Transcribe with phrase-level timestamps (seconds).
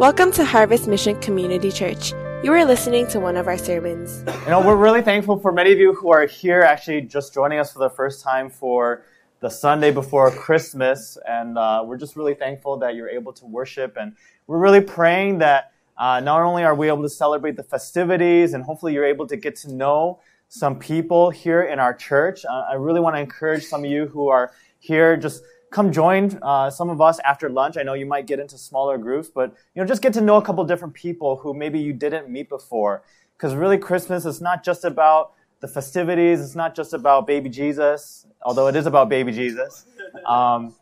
[0.00, 2.10] Welcome to Harvest Mission Community Church.
[2.42, 4.24] You are listening to one of our sermons.
[4.42, 7.60] You know, we're really thankful for many of you who are here actually just joining
[7.60, 9.04] us for the first time for
[9.38, 11.16] the Sunday before Christmas.
[11.28, 13.96] And uh, we're just really thankful that you're able to worship.
[13.96, 14.16] And
[14.48, 18.64] we're really praying that uh, not only are we able to celebrate the festivities and
[18.64, 20.18] hopefully you're able to get to know
[20.48, 22.44] some people here in our church.
[22.44, 24.50] Uh, I really want to encourage some of you who are
[24.80, 25.44] here just
[25.74, 27.76] come join uh, some of us after lunch.
[27.76, 30.36] I know you might get into smaller groups, but you know, just get to know
[30.36, 33.02] a couple different people who maybe you didn't meet before.
[33.36, 36.40] Because really, Christmas is not just about the festivities.
[36.40, 39.84] It's not just about baby Jesus, although it is about baby Jesus.
[40.26, 40.72] Um,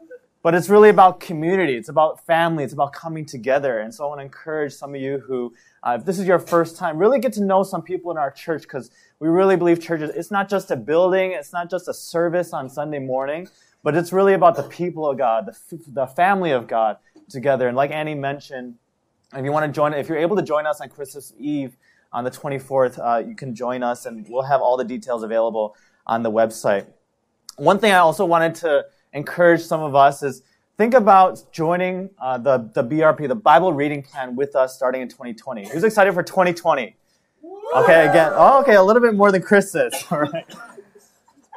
[0.42, 1.74] but it's really about community.
[1.74, 2.62] It's about family.
[2.62, 3.79] It's about coming together.
[3.79, 6.38] And so I want to encourage some of you who, uh, if this is your
[6.38, 8.90] first time, really get to know some people in our church because
[9.20, 11.32] we really believe churches, it's not just a building.
[11.32, 13.48] It's not just a service on Sunday morning
[13.82, 17.68] but it's really about the people of God, the, the family of God together.
[17.68, 18.77] And like Annie mentioned,
[19.34, 21.77] if you want to join, if you're able to join us on Christmas Eve
[22.12, 25.74] on the 24th, uh, you can join us, and we'll have all the details available
[26.07, 26.87] on the website.
[27.57, 30.42] One thing I also wanted to encourage some of us is
[30.76, 35.09] think about joining uh, the, the BRP, the Bible reading plan, with us starting in
[35.09, 35.68] 2020.
[35.68, 36.96] Who's excited for 2020?
[37.74, 40.04] Okay, again, oh, okay, a little bit more than Christmas.
[40.10, 40.46] All right.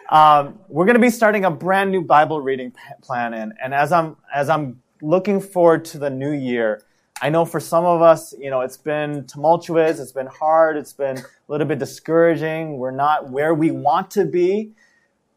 [0.09, 3.91] Um, we're going to be starting a brand new Bible reading plan, and, and as
[3.91, 6.83] I'm as I'm looking forward to the new year,
[7.21, 10.93] I know for some of us, you know, it's been tumultuous, it's been hard, it's
[10.93, 12.77] been a little bit discouraging.
[12.77, 14.73] We're not where we want to be,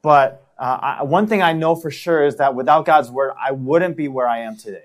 [0.02, 3.52] but uh, I, one thing I know for sure is that without God's word, I
[3.52, 4.84] wouldn't be where I am today.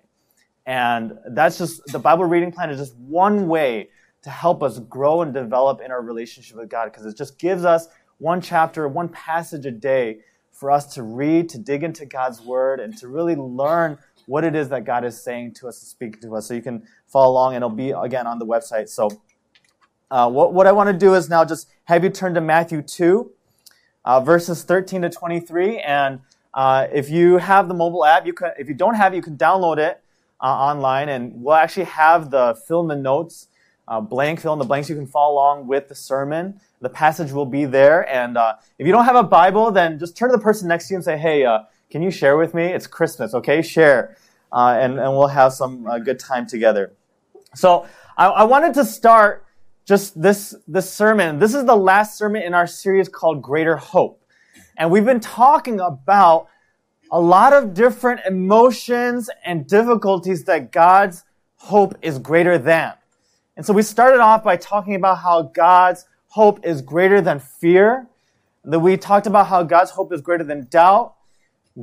[0.65, 3.89] And that's just the Bible reading plan is just one way
[4.21, 7.65] to help us grow and develop in our relationship with God because it just gives
[7.65, 7.87] us
[8.23, 12.79] one chapter, one passage a day for us to read, to dig into God's word,
[12.79, 16.21] and to really learn what it is that God is saying to us, to speak
[16.21, 16.47] to us.
[16.47, 18.87] So you can follow along, and it'll be again on the website.
[18.87, 19.09] So,
[20.09, 22.81] uh, what, what I want to do is now just have you turn to Matthew
[22.81, 23.29] 2,
[24.05, 25.79] uh, verses 13 to 23.
[25.79, 26.21] And
[26.53, 29.21] uh, if you have the mobile app, you can, if you don't have it, you
[29.21, 30.01] can download it
[30.39, 33.47] uh, online, and we'll actually have the in the notes,
[33.87, 34.89] uh, blank, fill in the blanks.
[34.89, 36.59] You can follow along with the sermon.
[36.81, 38.07] The passage will be there.
[38.09, 40.87] And uh, if you don't have a Bible, then just turn to the person next
[40.87, 42.65] to you and say, hey, uh, can you share with me?
[42.65, 43.61] It's Christmas, okay?
[43.61, 44.15] Share.
[44.51, 46.93] Uh, and, and we'll have some uh, good time together.
[47.55, 49.45] So I, I wanted to start
[49.85, 51.39] just this, this sermon.
[51.39, 54.23] This is the last sermon in our series called Greater Hope.
[54.77, 56.47] And we've been talking about
[57.11, 61.23] a lot of different emotions and difficulties that God's
[61.57, 62.93] hope is greater than.
[63.55, 68.07] And so we started off by talking about how God's hope is greater than fear.
[68.63, 71.13] That we talked about how God's hope is greater than doubt,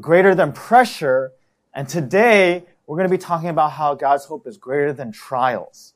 [0.01, 1.33] greater than pressure.
[1.75, 5.93] And today we're going to be talking about how God's hope is greater than trials.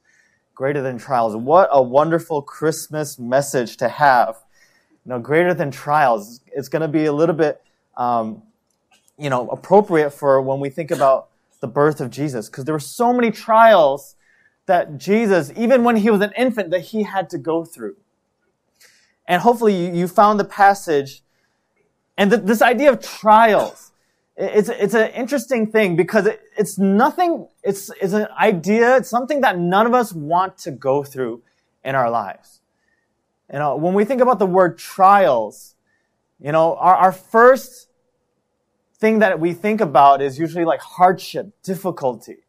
[0.55, 1.35] Greater than trials.
[1.35, 4.37] What a wonderful Christmas message to have.
[5.05, 6.41] You know, greater than trials.
[6.47, 7.61] It's going to be a little bit,
[7.97, 8.43] um,
[9.19, 11.31] you know, appropriate for when we think about
[11.61, 14.15] the birth of Jesus, because there were so many trials
[14.67, 17.97] that Jesus, even when he was an infant, that he had to go through.
[19.27, 21.23] And hopefully you, found the passage.
[22.17, 23.93] And th- this idea of trials,
[24.37, 29.41] it's, it's an interesting thing because it, it's nothing, it's, it's an idea, it's something
[29.43, 31.43] that none of us want to go through
[31.85, 32.61] in our lives.
[33.53, 35.75] You know, when we think about the word trials,
[36.41, 37.89] you know, our, our first
[38.99, 42.44] thing that we think about is usually like hardship, difficulty.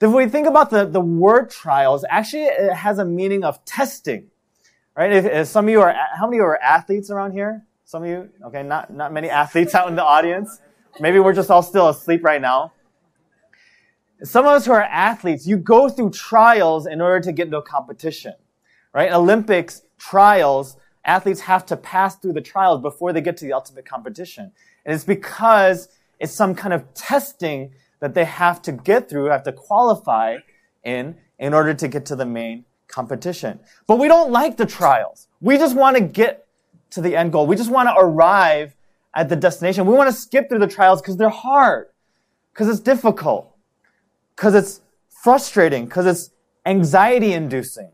[0.00, 4.30] If we think about the, the word trials, actually it has a meaning of testing
[4.96, 5.12] right?
[5.12, 7.64] If, if some of you are, how many of you are athletes around here?
[7.84, 10.60] Some of you, okay, not, not many athletes out in the audience.
[10.98, 12.72] Maybe we're just all still asleep right now.
[14.22, 17.58] Some of us who are athletes, you go through trials in order to get into
[17.58, 18.32] a competition,
[18.94, 19.12] right?
[19.12, 23.84] Olympics trials, athletes have to pass through the trials before they get to the ultimate
[23.84, 24.52] competition.
[24.86, 29.42] And it's because it's some kind of testing that they have to get through, have
[29.44, 30.38] to qualify
[30.84, 33.58] in, in order to get to the main competition.
[33.86, 35.28] But we don't like the trials.
[35.40, 36.46] We just want to get
[36.90, 37.46] to the end goal.
[37.46, 38.76] We just want to arrive
[39.14, 39.86] at the destination.
[39.86, 41.88] We want to skip through the trials because they're hard,
[42.52, 43.54] because it's difficult,
[44.34, 46.30] because it's frustrating, because it's
[46.64, 47.90] anxiety inducing.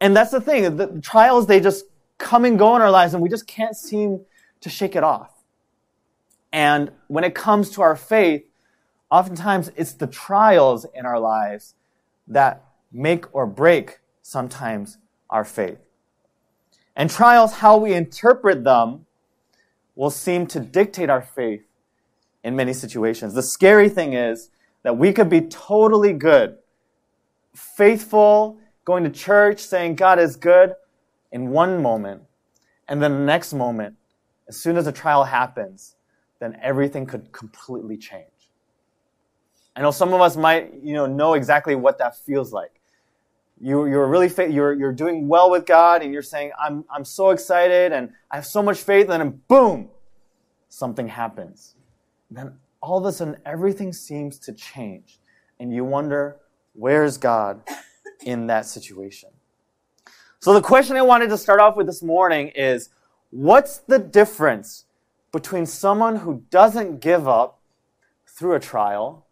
[0.00, 0.76] And that's the thing.
[0.76, 1.84] The trials, they just
[2.18, 4.24] come and go in our lives and we just can't seem
[4.60, 5.30] to shake it off.
[6.52, 8.44] And when it comes to our faith,
[9.12, 11.74] oftentimes it's the trials in our lives
[12.26, 14.96] that make or break sometimes
[15.28, 15.78] our faith.
[16.96, 19.06] And trials, how we interpret them,
[19.94, 21.64] will seem to dictate our faith
[22.42, 23.34] in many situations.
[23.34, 24.50] The scary thing is
[24.82, 26.56] that we could be totally good
[27.54, 30.74] faithful, going to church, saying God is good
[31.30, 32.22] in one moment,
[32.88, 33.96] and then the next moment,
[34.48, 35.96] as soon as a trial happens,
[36.40, 38.31] then everything could completely change.
[39.74, 42.80] I know some of us might, you know, know exactly what that feels like.
[43.60, 47.04] You, you're really fa- you're, you're doing well with God, and you're saying, "I'm I'm
[47.04, 49.88] so excited, and I have so much faith," and then boom,
[50.68, 51.76] something happens.
[52.30, 55.20] then all of a sudden, everything seems to change,
[55.60, 56.38] and you wonder,
[56.74, 57.62] "Where's God
[58.24, 59.30] in that situation?"
[60.40, 62.88] So the question I wanted to start off with this morning is,
[63.30, 64.86] what's the difference
[65.30, 67.60] between someone who doesn't give up
[68.26, 69.24] through a trial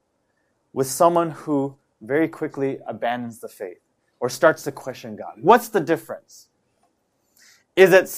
[0.73, 3.81] with someone who very quickly abandons the faith
[4.21, 5.35] or starts to question God?
[5.41, 6.49] What's the difference?
[7.77, 8.09] Is it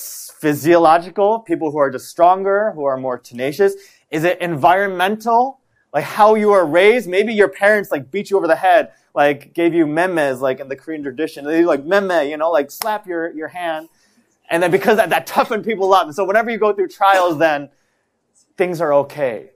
[0.41, 3.75] physiological, people who are just stronger, who are more tenacious?
[4.11, 5.61] Is it environmental,
[5.93, 7.09] like how you are raised?
[7.09, 10.69] Maybe your parents like beat you over the head, like gave you memes, like in
[10.69, 11.45] the Korean tradition.
[11.45, 13.89] They like meme, you know, like slap your, your hand.
[14.51, 16.07] And then because that, that toughened people up.
[16.07, 17.69] And so whenever you go through trials, then
[18.57, 19.52] things are okay.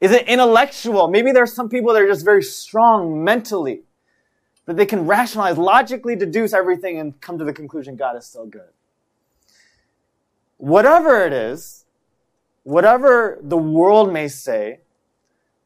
[0.00, 1.08] Is it intellectual?
[1.08, 3.82] Maybe there are some people that are just very strong mentally,
[4.66, 8.46] that they can rationalize, logically deduce everything and come to the conclusion God is still
[8.46, 8.70] good.
[10.58, 11.84] Whatever it is,
[12.64, 14.80] whatever the world may say,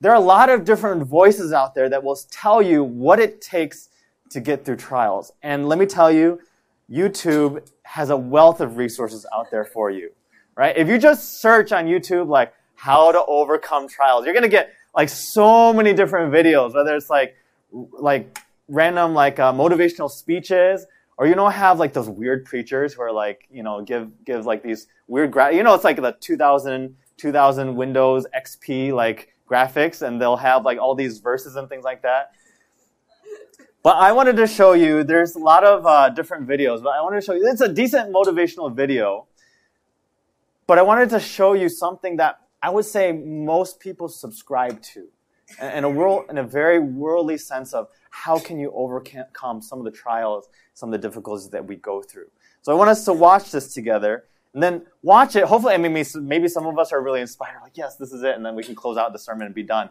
[0.00, 3.40] there are a lot of different voices out there that will tell you what it
[3.40, 3.88] takes
[4.30, 5.32] to get through trials.
[5.42, 6.40] And let me tell you,
[6.90, 10.10] YouTube has a wealth of resources out there for you,
[10.56, 10.76] right?
[10.76, 12.52] If you just search on YouTube, like,
[12.82, 14.24] how to overcome trials.
[14.24, 17.36] You're going to get like so many different videos, whether it's like,
[17.70, 20.84] like random like uh, motivational speeches,
[21.16, 24.46] or you know have like those weird preachers who are like, you know, give, give
[24.46, 30.02] like these weird, gra- you know, it's like the 2000, 2000 Windows XP like graphics
[30.02, 32.32] and they'll have like all these verses and things like that.
[33.84, 37.00] But I wanted to show you, there's a lot of uh, different videos, but I
[37.00, 39.28] wanted to show you, it's a decent motivational video.
[40.66, 45.08] But I wanted to show you something that I would say most people subscribe to
[45.60, 49.84] in a world, in a very worldly sense of how can you overcome some of
[49.84, 52.28] the trials, some of the difficulties that we go through.
[52.62, 54.24] So I want us to watch this together
[54.54, 55.44] and then watch it.
[55.44, 58.36] Hopefully, I mean, maybe some of us are really inspired, like, yes, this is it,
[58.36, 59.90] and then we can close out the sermon and be done.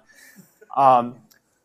[0.77, 1.15] Um,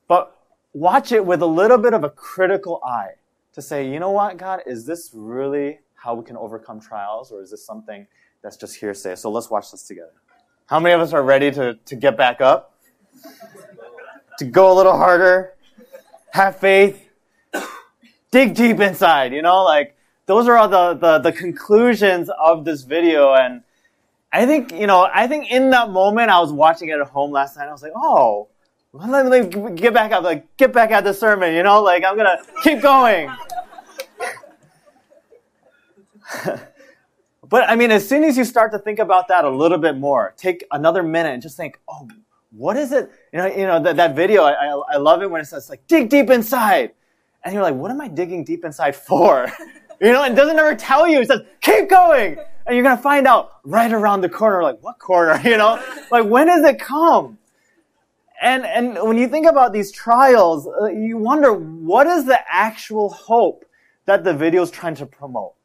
[0.08, 0.36] but
[0.72, 3.12] watch it with a little bit of a critical eye
[3.52, 7.40] to say, you know what, God, is this really how we can overcome trials, or
[7.42, 8.06] is this something
[8.42, 9.14] that's just hearsay?
[9.14, 10.12] So let's watch this together.
[10.66, 12.76] How many of us are ready to, to get back up?
[14.38, 15.54] to go a little harder?
[16.30, 17.02] Have faith?
[18.30, 19.64] Dig deep inside, you know?
[19.64, 19.96] Like,
[20.26, 23.34] those are all the, the, the conclusions of this video.
[23.34, 23.62] And
[24.32, 27.30] I think, you know, I think in that moment, I was watching it at home
[27.30, 27.68] last night.
[27.68, 28.48] I was like, oh,
[28.92, 31.82] let me get back up, like, get back at the sermon, you know?
[31.82, 33.30] Like, I'm gonna keep going.
[37.48, 39.96] But I mean, as soon as you start to think about that a little bit
[39.96, 42.08] more, take another minute and just think, oh,
[42.50, 43.10] what is it?
[43.32, 45.68] You know, you know that, that video, I, I, I love it when it says
[45.68, 46.92] like, dig deep inside.
[47.44, 49.46] And you're like, what am I digging deep inside for?
[50.00, 51.20] you know, it doesn't ever tell you.
[51.20, 52.38] It says, keep going.
[52.66, 55.40] And you're going to find out right around the corner, like, what corner?
[55.44, 57.38] You know, like, when does it come?
[58.42, 63.10] And, and when you think about these trials, uh, you wonder, what is the actual
[63.10, 63.64] hope
[64.06, 65.55] that the video is trying to promote?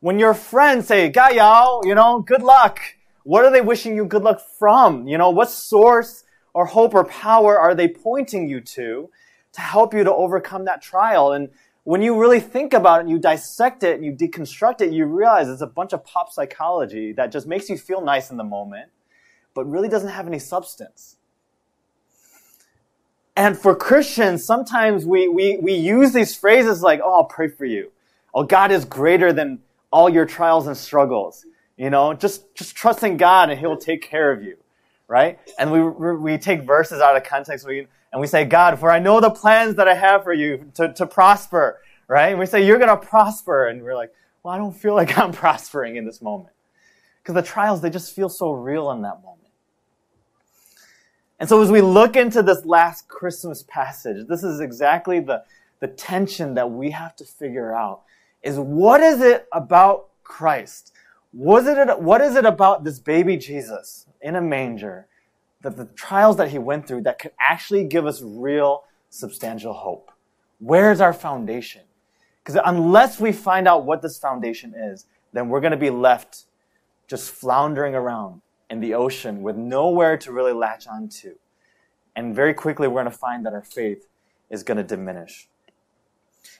[0.00, 2.80] When your friends say, Gayao, you know, good luck,
[3.24, 5.08] what are they wishing you good luck from?
[5.08, 9.10] You know, what source or hope or power are they pointing you to
[9.52, 11.32] to help you to overcome that trial?
[11.32, 11.48] And
[11.84, 15.06] when you really think about it and you dissect it and you deconstruct it, you
[15.06, 18.44] realize it's a bunch of pop psychology that just makes you feel nice in the
[18.44, 18.90] moment,
[19.54, 21.16] but really doesn't have any substance.
[23.34, 27.64] And for Christians, sometimes we, we, we use these phrases like, oh, I'll pray for
[27.64, 27.92] you.
[28.34, 31.44] Oh, God is greater than all your trials and struggles.
[31.76, 34.56] You know, just, just trust in God and He'll take care of you.
[35.08, 35.38] Right?
[35.58, 39.20] And we, we take verses out of context and we say, God, for I know
[39.20, 41.80] the plans that I have for you to, to prosper.
[42.08, 42.28] Right?
[42.28, 43.66] And we say, you're going to prosper.
[43.66, 44.12] And we're like,
[44.42, 46.54] well, I don't feel like I'm prospering in this moment.
[47.22, 49.36] Because the trials, they just feel so real in that moment.
[51.38, 55.42] And so as we look into this last Christmas passage, this is exactly the,
[55.80, 58.02] the tension that we have to figure out
[58.42, 60.92] is what is it about Christ?
[61.32, 65.06] Was it, what is it about this baby Jesus in a manger
[65.62, 70.10] that the trials that he went through that could actually give us real substantial hope?
[70.58, 71.82] Where's our foundation?
[72.42, 76.44] Because unless we find out what this foundation is, then we're going to be left
[77.08, 78.40] just floundering around
[78.70, 81.36] in the ocean with nowhere to really latch onto.
[82.14, 84.06] And very quickly, we're going to find that our faith
[84.48, 85.48] is going to diminish.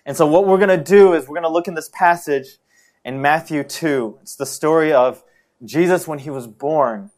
[0.04, 2.58] And so, what we're going to do is we're going to look in this passage
[3.04, 4.18] in Matthew 2.
[4.22, 5.22] It's the story of
[5.64, 7.10] Jesus when he was born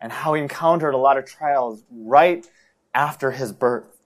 [0.00, 2.46] and how he encountered a lot of trials right
[2.94, 3.98] after his birth.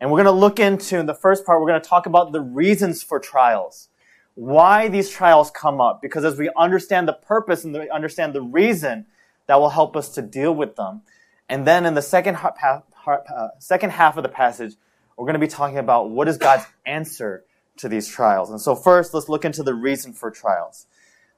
[0.00, 2.32] And we're going to look into, in the first part, we're going to talk about
[2.32, 3.88] the reasons for trials.
[4.34, 6.00] Why these trials come up.
[6.00, 9.06] Because as we understand the purpose and we understand the reason,
[9.48, 11.02] that will help us to deal with them.
[11.48, 14.74] And then in the second, half, uh, second half of the passage,
[15.18, 17.44] we're going to be talking about what is God's answer
[17.78, 18.50] to these trials.
[18.50, 20.86] And so first, let's look into the reason for trials.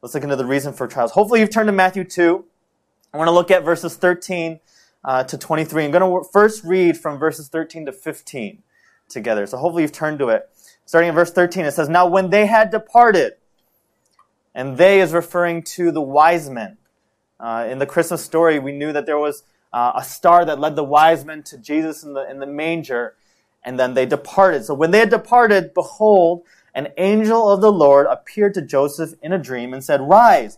[0.03, 1.13] Let's look into the reason for trials.
[1.13, 2.45] Hopefully you've turned to Matthew 2.
[3.13, 4.61] I want to look at verses 13
[5.05, 5.85] uh, to 23.
[5.85, 8.63] I'm going to first read from verses 13 to 15
[9.09, 9.47] together.
[9.47, 10.49] So hopefully you've turned to it.
[10.85, 13.35] Starting in verse 13, it says, Now when they had departed,
[14.55, 16.77] and they is referring to the wise men.
[17.39, 20.77] Uh, in the Christmas story, we knew that there was uh, a star that led
[20.77, 23.15] the wise men to Jesus in the, in the manger,
[23.65, 24.65] and then they departed.
[24.65, 26.43] So when they had departed, behold,
[26.75, 30.57] an angel of the Lord appeared to Joseph in a dream and said, Rise,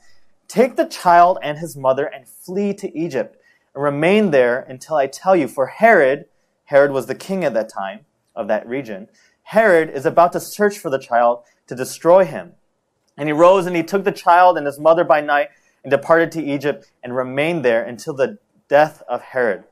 [0.49, 3.37] take the child and his mother and flee to Egypt,
[3.75, 5.49] and remain there until I tell you.
[5.49, 6.27] For Herod,
[6.65, 9.09] Herod was the king at that time of that region,
[9.43, 12.53] Herod is about to search for the child to destroy him.
[13.17, 15.49] And he rose and he took the child and his mother by night
[15.85, 19.65] and departed to Egypt and remained there until the death of Herod.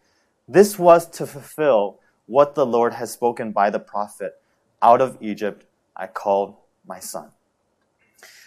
[0.47, 2.00] This was to fulfill
[2.31, 4.35] what the Lord has spoken by the prophet
[4.81, 6.55] Out of Egypt I called
[6.87, 7.33] my son.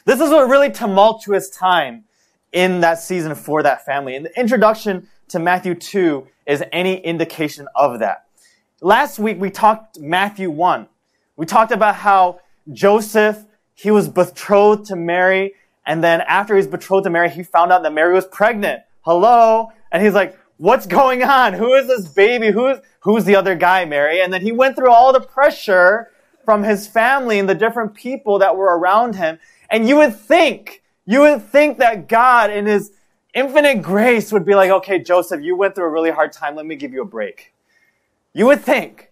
[0.05, 2.05] This is a really tumultuous time
[2.53, 4.15] in that season for that family.
[4.15, 8.23] And the introduction to Matthew 2 is any indication of that.
[8.79, 10.87] Last week we talked Matthew 1.
[11.35, 12.39] We talked about how
[12.71, 17.43] Joseph, he was betrothed to Mary, and then after he was betrothed to Mary, he
[17.43, 18.81] found out that Mary was pregnant.
[19.01, 19.73] Hello?
[19.91, 21.51] And he's like, what's going on?
[21.51, 22.49] Who is this baby?
[22.49, 24.21] Who's, who's the other guy, Mary?
[24.21, 26.09] And then he went through all the pressure
[26.45, 29.39] from his family and the different people that were around him.
[29.69, 32.93] And you would think, you would think that God in his
[33.33, 36.55] infinite grace would be like, okay, Joseph, you went through a really hard time.
[36.55, 37.53] Let me give you a break.
[38.31, 39.11] You would think.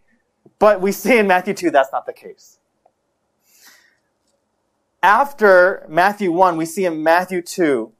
[0.58, 2.60] But we see in Matthew 2 that's not the case.
[5.04, 7.92] After Matthew 1, we see in Matthew 2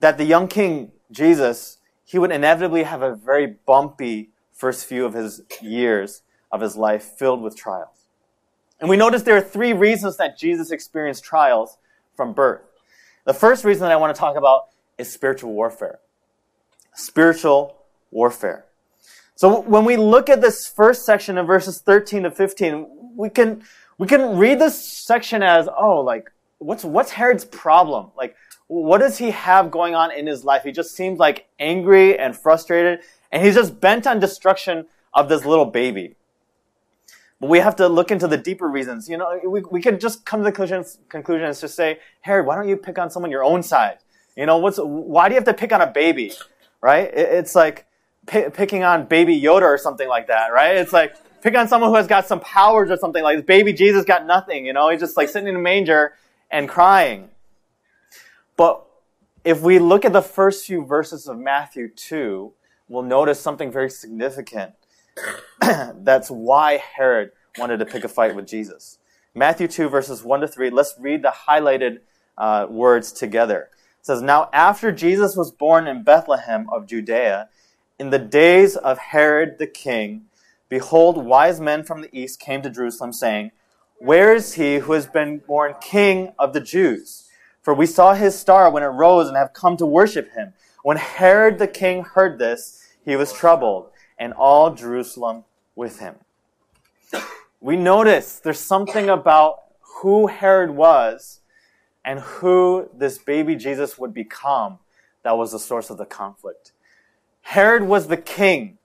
[0.00, 5.12] that the young king, Jesus, he would inevitably have a very bumpy first few of
[5.12, 8.06] his years of his life filled with trials.
[8.80, 11.78] And we notice there are three reasons that Jesus experienced trials
[12.14, 12.62] from birth.
[13.24, 15.98] The first reason that I want to talk about is spiritual warfare.
[16.94, 17.76] Spiritual
[18.10, 18.66] warfare.
[19.34, 23.64] So when we look at this first section of verses 13 to 15, we can,
[23.98, 28.12] we can read this section as, oh, like, what's, what's Herod's problem?
[28.16, 28.36] Like,
[28.68, 30.62] what does he have going on in his life?
[30.64, 35.44] He just seems like angry and frustrated, and he's just bent on destruction of this
[35.44, 36.16] little baby.
[37.40, 39.08] But we have to look into the deeper reasons.
[39.08, 42.46] You know, we, we can just come to the conclusion, conclusion and just say, Herod,
[42.46, 43.98] why don't you pick on someone your own side?
[44.36, 46.32] You know, what's, why do you have to pick on a baby?
[46.80, 47.08] Right?
[47.12, 47.86] It, it's like,
[48.26, 50.76] p- picking on baby Yoda or something like that, right?
[50.76, 53.44] It's like pick on someone who has got some powers or something like this.
[53.44, 54.88] Baby Jesus got nothing, you know?
[54.88, 56.14] He's just like sitting in a manger
[56.50, 57.28] and crying.
[58.56, 58.84] But
[59.44, 62.52] if we look at the first few verses of Matthew 2,
[62.88, 64.72] we'll notice something very significant.
[65.60, 68.98] That's why Herod wanted to pick a fight with Jesus.
[69.34, 71.98] Matthew 2, verses 1 to 3, let's read the highlighted
[72.38, 73.68] uh, words together.
[74.00, 77.48] It says, Now after Jesus was born in Bethlehem of Judea,
[77.98, 80.26] in the days of Herod the king,
[80.68, 83.52] behold, wise men from the east came to Jerusalem, saying,
[83.98, 87.25] Where is he who has been born king of the Jews?
[87.66, 90.52] For we saw his star when it rose and have come to worship him.
[90.84, 95.42] When Herod the king heard this, he was troubled, and all Jerusalem
[95.74, 96.14] with him.
[97.60, 101.40] We notice there's something about who Herod was
[102.04, 104.78] and who this baby Jesus would become
[105.24, 106.70] that was the source of the conflict.
[107.40, 108.78] Herod was the king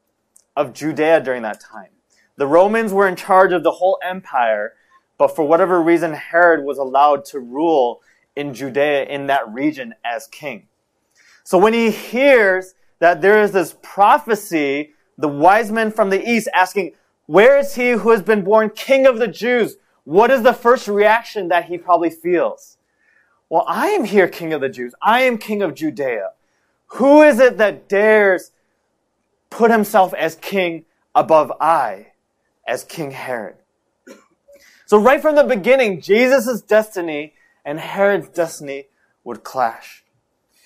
[0.55, 1.91] of Judea during that time.
[2.35, 4.73] The Romans were in charge of the whole empire,
[5.19, 8.01] but for whatever reason, Herod was allowed to rule
[8.35, 10.67] in Judea in that region as king.
[11.43, 16.47] So when he hears that there is this prophecy, the wise men from the east
[16.53, 16.93] asking,
[17.25, 19.77] where is he who has been born king of the Jews?
[20.03, 22.77] What is the first reaction that he probably feels?
[23.49, 24.93] Well, I am here king of the Jews.
[25.01, 26.31] I am king of Judea.
[26.93, 28.51] Who is it that dares
[29.49, 32.07] put himself as king above I,
[32.67, 33.55] as King Herod?
[34.85, 37.33] So right from the beginning, Jesus' destiny
[37.65, 38.87] and Herod's destiny
[39.23, 40.03] would clash.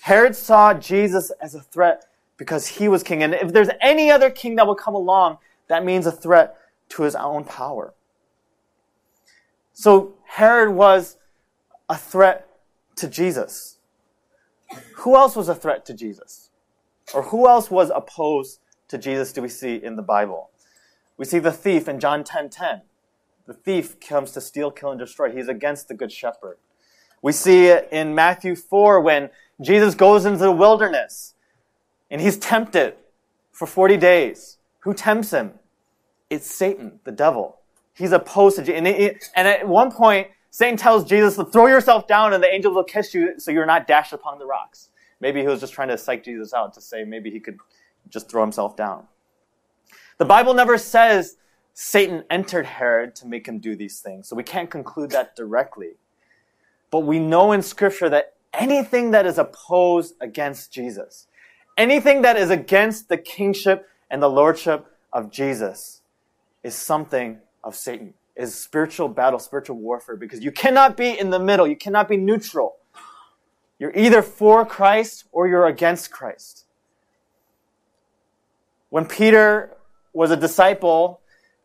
[0.02, 2.04] Herod saw Jesus as a threat
[2.36, 3.22] because he was king.
[3.22, 5.38] And if there's any other king that will come along,
[5.68, 6.56] that means a threat
[6.90, 7.94] to his own power.
[9.72, 11.16] So Herod was
[11.88, 12.48] a threat
[12.96, 13.78] to Jesus.
[14.98, 16.50] Who else was a threat to Jesus?
[17.14, 20.50] Or who else was opposed to Jesus do we see in the Bible?
[21.16, 22.50] We see the thief in John 10:10.
[22.50, 22.82] 10, 10.
[23.46, 25.32] The thief comes to steal, kill, and destroy.
[25.32, 26.58] He's against the good shepherd.
[27.22, 29.30] We see it in Matthew 4 when
[29.60, 31.34] Jesus goes into the wilderness
[32.10, 32.94] and he's tempted
[33.52, 34.58] for 40 days.
[34.80, 35.54] Who tempts him?
[36.30, 37.58] It's Satan, the devil.
[37.94, 38.78] He's opposed to Jesus.
[38.78, 38.86] And,
[39.34, 42.84] and at one point, Satan tells Jesus to throw yourself down and the angels will
[42.84, 44.90] kiss you so you're not dashed upon the rocks.
[45.20, 47.58] Maybe he was just trying to psych Jesus out to say maybe he could
[48.08, 49.06] just throw himself down.
[50.18, 51.36] The Bible never says
[51.74, 54.28] Satan entered Herod to make him do these things.
[54.28, 55.96] So we can't conclude that directly.
[56.90, 61.26] But we know in scripture that anything that is opposed against Jesus,
[61.76, 66.02] anything that is against the kingship and the lordship of Jesus
[66.62, 71.38] is something of Satan, is spiritual battle, spiritual warfare, because you cannot be in the
[71.38, 71.66] middle.
[71.66, 72.76] You cannot be neutral.
[73.78, 76.64] You're either for Christ or you're against Christ.
[78.88, 79.76] When Peter
[80.12, 81.20] was a disciple,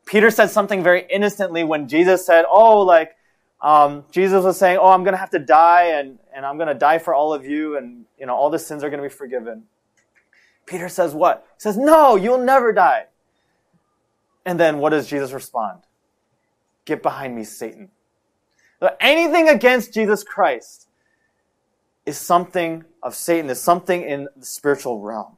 [0.06, 3.12] Peter said something very innocently when Jesus said, Oh, like,
[3.62, 6.68] um, Jesus was saying, Oh, I'm going to have to die and, and I'm going
[6.68, 9.08] to die for all of you and, you know, all the sins are going to
[9.08, 9.64] be forgiven.
[10.66, 11.46] Peter says what?
[11.56, 13.06] He says, No, you'll never die.
[14.46, 15.82] And then what does Jesus respond?
[16.86, 17.90] Get behind me, Satan.
[19.00, 20.88] Anything against Jesus Christ
[22.08, 25.38] is something of Satan, is something in the spiritual realm.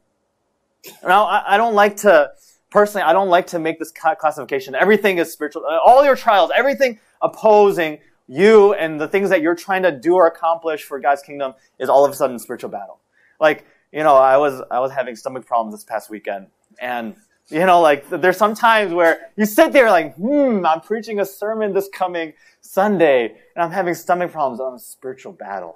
[1.05, 2.31] Now, I, I don't like to
[2.71, 4.75] personally, I don't like to make this classification.
[4.75, 5.63] Everything is spiritual.
[5.85, 10.27] All your trials, everything opposing you and the things that you're trying to do or
[10.27, 12.99] accomplish for God's kingdom is all of a sudden spiritual battle.
[13.39, 16.47] Like, you know, I was, I was having stomach problems this past weekend
[16.79, 17.15] and
[17.49, 21.25] you know, like there's some times where you sit there like, hmm, I'm preaching a
[21.25, 24.61] sermon this coming Sunday and I'm having stomach problems.
[24.61, 25.75] I'm a spiritual battle.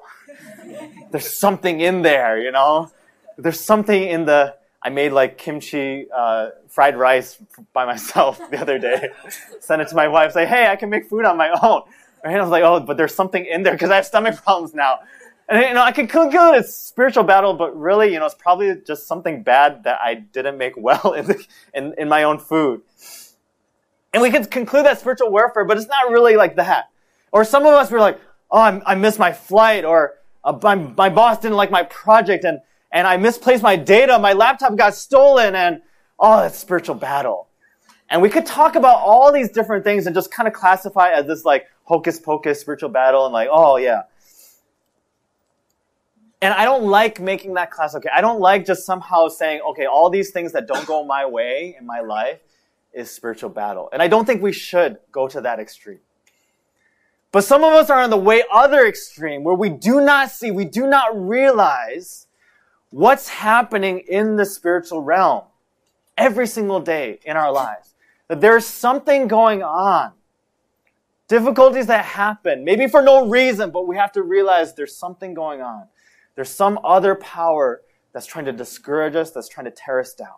[1.12, 2.90] there's something in there, you know?
[3.38, 7.38] There's something in the, I made like kimchi uh, fried rice
[7.74, 9.10] by myself the other day.
[9.60, 11.82] Sent it to my wife, say, "Hey, I can make food on my own."
[12.24, 14.74] And I was like, "Oh, but there's something in there because I have stomach problems
[14.74, 15.00] now."
[15.50, 18.74] And you know, I can conclude it's spiritual battle, but really, you know, it's probably
[18.86, 22.82] just something bad that I didn't make well in, the, in, in my own food.
[24.14, 26.90] And we could conclude that spiritual warfare, but it's not really like that.
[27.32, 28.20] Or some of us were like,
[28.52, 32.44] "Oh, I'm, i missed my flight," or uh, my, my boss didn't like my project,
[32.44, 32.60] and
[32.92, 35.82] and I misplaced my data, my laptop got stolen, and
[36.20, 37.48] oh, it's spiritual battle.
[38.10, 41.28] And we could talk about all these different things and just kind of classify as
[41.28, 44.04] this like hocus pocus spiritual battle and like, oh yeah.
[46.41, 48.10] And I don't like making that class okay.
[48.13, 51.76] I don't like just somehow saying, okay, all these things that don't go my way
[51.80, 52.39] in my life
[52.93, 53.89] is spiritual battle.
[53.93, 56.00] And I don't think we should go to that extreme.
[57.32, 60.52] But some of us are on the way other extreme where we do not see,
[60.52, 62.28] we do not realize
[62.89, 65.43] what's happening in the spiritual realm
[66.17, 67.95] every single day in our lives.
[68.28, 70.12] That there's something going on.
[71.28, 75.62] Difficulties that happen, maybe for no reason, but we have to realize there's something going
[75.62, 75.88] on.
[76.36, 77.82] There's some other power
[78.13, 80.38] that's trying to discourage us, that's trying to tear us down.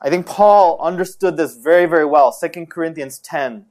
[0.00, 2.32] I think Paul understood this very, very well.
[2.32, 3.66] 2 Corinthians 10,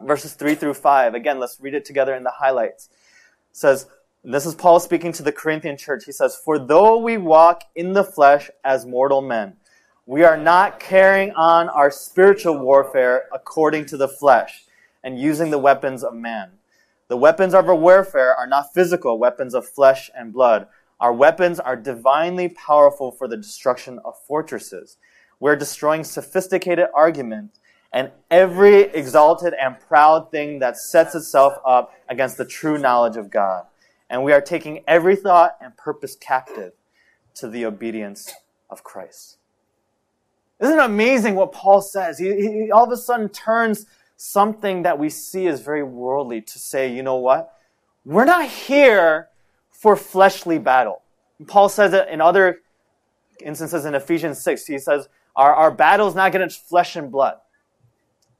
[0.00, 1.14] verses 3 through 5.
[1.14, 2.88] Again, let's read it together in the highlights.
[3.50, 3.86] It says,
[4.28, 6.04] this is Paul speaking to the Corinthian church.
[6.04, 9.56] He says, For though we walk in the flesh as mortal men,
[10.06, 14.64] we are not carrying on our spiritual warfare according to the flesh
[15.02, 16.52] and using the weapons of man.
[17.08, 20.68] The weapons of our warfare are not physical weapons of flesh and blood.
[21.00, 24.96] Our weapons are divinely powerful for the destruction of fortresses.
[25.40, 27.58] We're destroying sophisticated arguments
[27.92, 33.30] and every exalted and proud thing that sets itself up against the true knowledge of
[33.30, 33.66] God
[34.08, 36.72] and we are taking every thought and purpose captive
[37.34, 38.32] to the obedience
[38.70, 39.38] of Christ.
[40.60, 42.18] Isn't it amazing what Paul says?
[42.18, 46.58] He, he, all of a sudden turns something that we see as very worldly to
[46.58, 47.52] say, you know what?
[48.04, 49.28] We're not here
[49.70, 51.02] for fleshly battle.
[51.46, 52.60] Paul says it in other
[53.40, 54.66] instances in Ephesians 6.
[54.66, 57.36] He says, our, our battle is not against flesh and blood.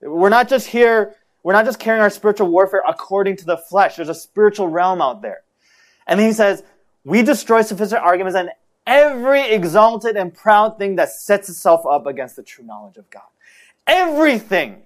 [0.00, 3.96] We're not just here, we're not just carrying our spiritual warfare according to the flesh.
[3.96, 5.42] There's a spiritual realm out there.
[6.06, 6.62] And then he says,
[7.04, 8.50] we destroy sophisticated arguments and
[8.86, 13.22] every exalted and proud thing that sets itself up against the true knowledge of God.
[13.86, 14.82] Everything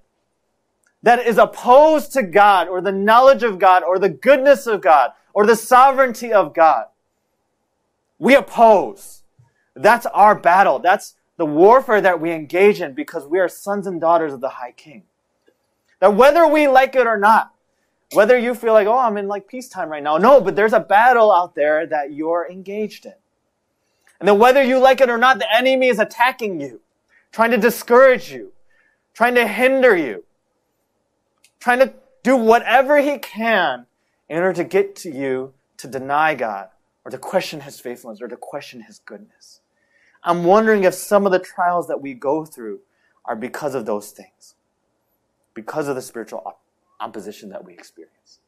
[1.03, 5.13] that is opposed to God or the knowledge of God or the goodness of God
[5.33, 6.87] or the sovereignty of God,
[8.19, 9.23] we oppose.
[9.75, 10.79] That's our battle.
[10.79, 14.49] That's the warfare that we engage in because we are sons and daughters of the
[14.51, 15.05] High King.
[16.01, 17.55] That whether we like it or not,
[18.13, 20.19] whether you feel like, oh, I'm in like peacetime right now.
[20.19, 23.15] No, but there's a battle out there that you're engaged in.
[24.21, 26.81] And then whether you like it or not, the enemy is attacking you,
[27.33, 28.53] trying to discourage you,
[29.15, 30.25] trying to hinder you,
[31.59, 33.87] trying to do whatever he can
[34.29, 36.69] in order to get to you to deny God
[37.05, 39.61] or to question his faithfulness or to question his goodness.
[40.23, 42.81] I'm wondering if some of the trials that we go through
[43.25, 44.55] are because of those things,
[45.55, 46.61] because of the spiritual op-
[47.01, 48.41] opposition that we experience.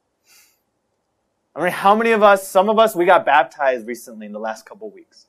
[1.56, 4.38] I mean, how many of us, some of us, we got baptized recently in the
[4.38, 5.26] last couple weeks.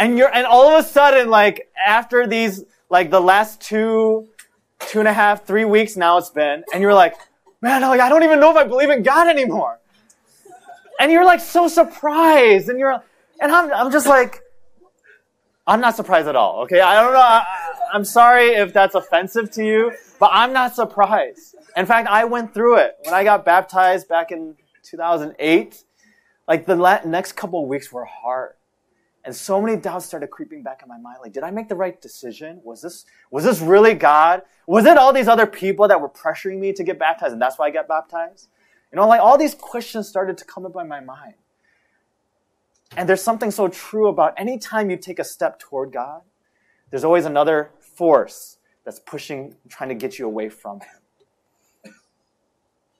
[0.00, 4.28] And you're, and all of a sudden, like, after these, like, the last two,
[4.78, 7.14] two and a half, three weeks now it's been, and you're like,
[7.60, 9.78] man, like, I don't even know if I believe in God anymore.
[10.98, 13.02] And you're like so surprised, and you're,
[13.42, 14.40] and I'm, I'm just like,
[15.66, 16.62] I'm not surprised at all.
[16.62, 17.20] Okay, I don't know.
[17.20, 17.44] I,
[17.92, 21.56] I'm sorry if that's offensive to you, but I'm not surprised.
[21.76, 25.84] In fact, I went through it when I got baptized back in 2008.
[26.48, 28.54] Like the next couple weeks were hard.
[29.30, 31.18] And so many doubts started creeping back in my mind.
[31.22, 32.60] Like, did I make the right decision?
[32.64, 34.42] Was this, was this really God?
[34.66, 37.56] Was it all these other people that were pressuring me to get baptized and that's
[37.56, 38.48] why I got baptized?
[38.90, 41.34] You know, like all these questions started to come up in my mind.
[42.96, 46.22] And there's something so true about any time you take a step toward God,
[46.90, 51.94] there's always another force that's pushing, trying to get you away from Him.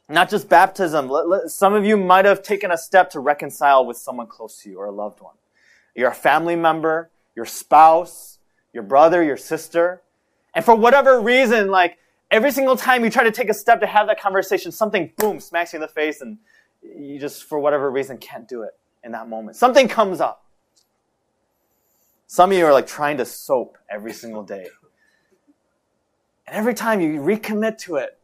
[0.08, 1.10] Not just baptism.
[1.48, 4.78] Some of you might have taken a step to reconcile with someone close to you
[4.78, 5.34] or a loved one.
[5.94, 8.38] You're a family member, your spouse,
[8.72, 10.02] your brother, your sister.
[10.54, 11.98] And for whatever reason, like
[12.30, 15.40] every single time you try to take a step to have that conversation, something boom
[15.40, 16.38] smacks you in the face and
[16.82, 19.56] you just, for whatever reason, can't do it in that moment.
[19.56, 20.44] Something comes up.
[22.26, 24.66] Some of you are like trying to soap every single day.
[26.46, 28.18] And every time you recommit to it,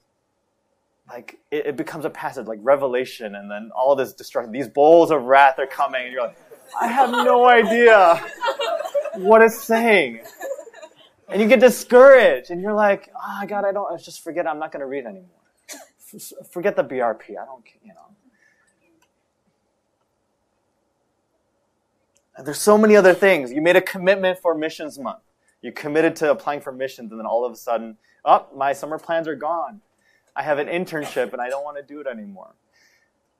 [1.09, 5.11] like it, it becomes a passage like revelation and then all this destruction, these bowls
[5.11, 6.37] of wrath are coming and you're like,
[6.81, 8.23] I have no idea
[9.15, 10.21] what it's saying.
[11.29, 14.73] And you get discouraged and you're like, oh God, I don't, just forget, I'm not
[14.73, 15.25] going to read anymore.
[16.51, 17.31] Forget the BRP.
[17.31, 18.01] I don't, you know.
[22.37, 23.51] And there's so many other things.
[23.51, 25.23] You made a commitment for missions month.
[25.63, 28.99] You committed to applying for missions and then all of a sudden, oh, my summer
[28.99, 29.81] plans are gone.
[30.37, 32.55] I have an internship and I don't want to do it anymore.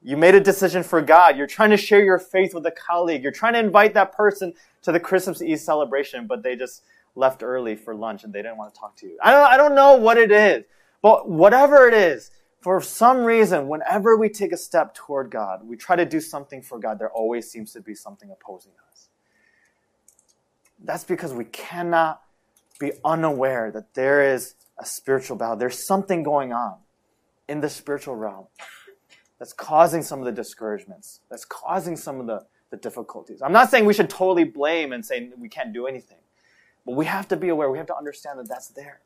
[0.07, 1.37] You made a decision for God.
[1.37, 3.25] You're trying to share your faith with a colleague.
[3.25, 6.85] You're trying to invite that person to the Christmas Eve celebration, but they just
[7.17, 9.19] left early for lunch and they didn't want to talk to you.
[9.21, 10.65] I don't, I don't know what it is,
[11.03, 15.77] but whatever it is, for some reason, whenever we take a step toward God, we
[15.77, 19.09] try to do something for God, there always seems to be something opposing us.
[20.85, 22.23] That's because we cannot
[22.79, 25.57] be unaware that there is a spiritual battle.
[25.57, 26.77] There's something going on
[27.49, 28.47] in the spiritual realm
[29.39, 33.43] that's causing some of the discouragements, that's causing some of the, the difficulties.
[33.43, 36.19] I'm not saying we should totally blame and say we can't do anything,
[36.85, 39.01] but we have to be aware, we have to understand that that's there.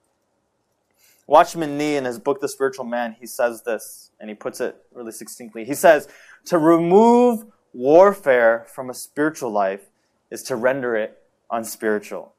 [1.26, 4.76] Watchman Nee, in his book, The Spiritual Man, he says this, and he puts it
[4.92, 5.64] really succinctly.
[5.64, 6.08] He says,
[6.46, 9.90] To remove warfare from a spiritual life
[10.30, 12.34] is to render it unspiritual.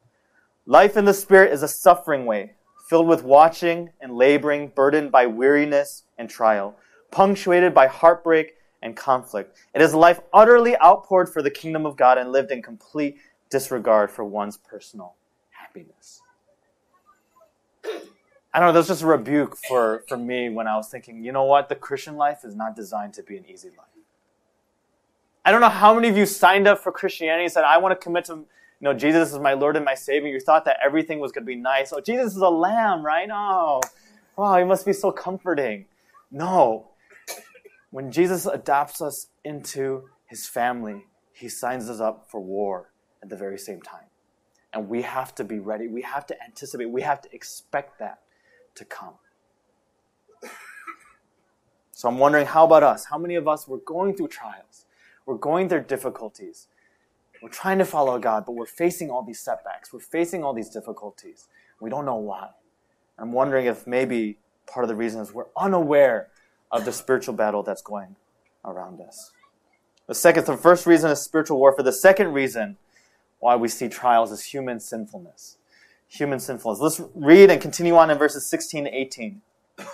[0.66, 2.56] Life in the Spirit is a suffering way,
[2.90, 6.76] filled with watching and laboring, burdened by weariness and trial
[7.12, 9.56] punctuated by heartbreak and conflict.
[9.74, 13.18] It is a life utterly outpoured for the kingdom of God and lived in complete
[13.50, 15.16] disregard for one's personal
[15.50, 16.22] happiness.
[18.54, 21.24] I don't know, that was just a rebuke for, for me when I was thinking,
[21.24, 21.70] you know what?
[21.70, 23.88] The Christian life is not designed to be an easy life.
[25.46, 27.98] I don't know how many of you signed up for Christianity and said, I want
[27.98, 28.46] to commit to, you
[28.82, 30.30] know, Jesus is my Lord and my Savior.
[30.30, 31.94] You thought that everything was going to be nice.
[31.94, 33.30] Oh, Jesus is a lamb, right?
[33.32, 33.82] Oh,
[34.36, 35.86] wow, he must be so comforting.
[36.30, 36.91] No,
[37.92, 43.36] when Jesus adopts us into his family, he signs us up for war at the
[43.36, 44.06] very same time.
[44.74, 45.88] And we have to be ready.
[45.88, 46.86] We have to anticipate.
[46.86, 48.20] We have to expect that
[48.76, 49.16] to come.
[51.92, 53.06] So I'm wondering, how about us?
[53.06, 54.86] How many of us were going through trials?
[55.26, 56.68] We're going through difficulties.
[57.44, 59.94] We're trying to follow God, but we're facing all these setbacks.
[59.94, 61.48] We're facing all these difficulties.
[61.80, 62.50] We don't know why.
[63.20, 66.30] I'm wondering if maybe part of the reason is we're unaware
[66.72, 68.16] of the spiritual battle that's going
[68.64, 69.32] around us.
[70.08, 71.84] The second, the first reason is spiritual warfare.
[71.84, 72.78] The second reason
[73.40, 75.58] why we see trials is human sinfulness.
[76.10, 76.80] Human sinfulness.
[76.80, 79.42] Let's read and continue on in verses 16 to 18.
[79.78, 79.86] It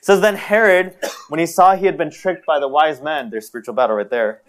[0.00, 0.96] says, Then Herod,
[1.28, 4.10] when he saw he had been tricked by the wise men, there's spiritual battle right
[4.10, 4.42] there,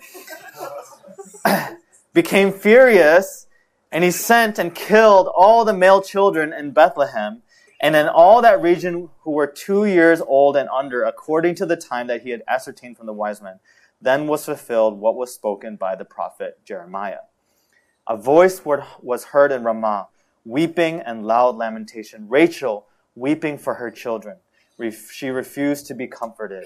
[2.14, 3.48] became furious,
[3.92, 7.42] and he sent and killed all the male children in Bethlehem
[7.86, 11.76] and in all that region who were two years old and under, according to the
[11.76, 13.60] time that he had ascertained from the wise men.
[14.02, 17.20] Then was fulfilled what was spoken by the prophet Jeremiah.
[18.08, 20.08] A voice was heard in Ramah,
[20.46, 22.28] weeping and loud lamentation.
[22.28, 24.38] Rachel weeping for her children.
[25.12, 26.66] She refused to be comforted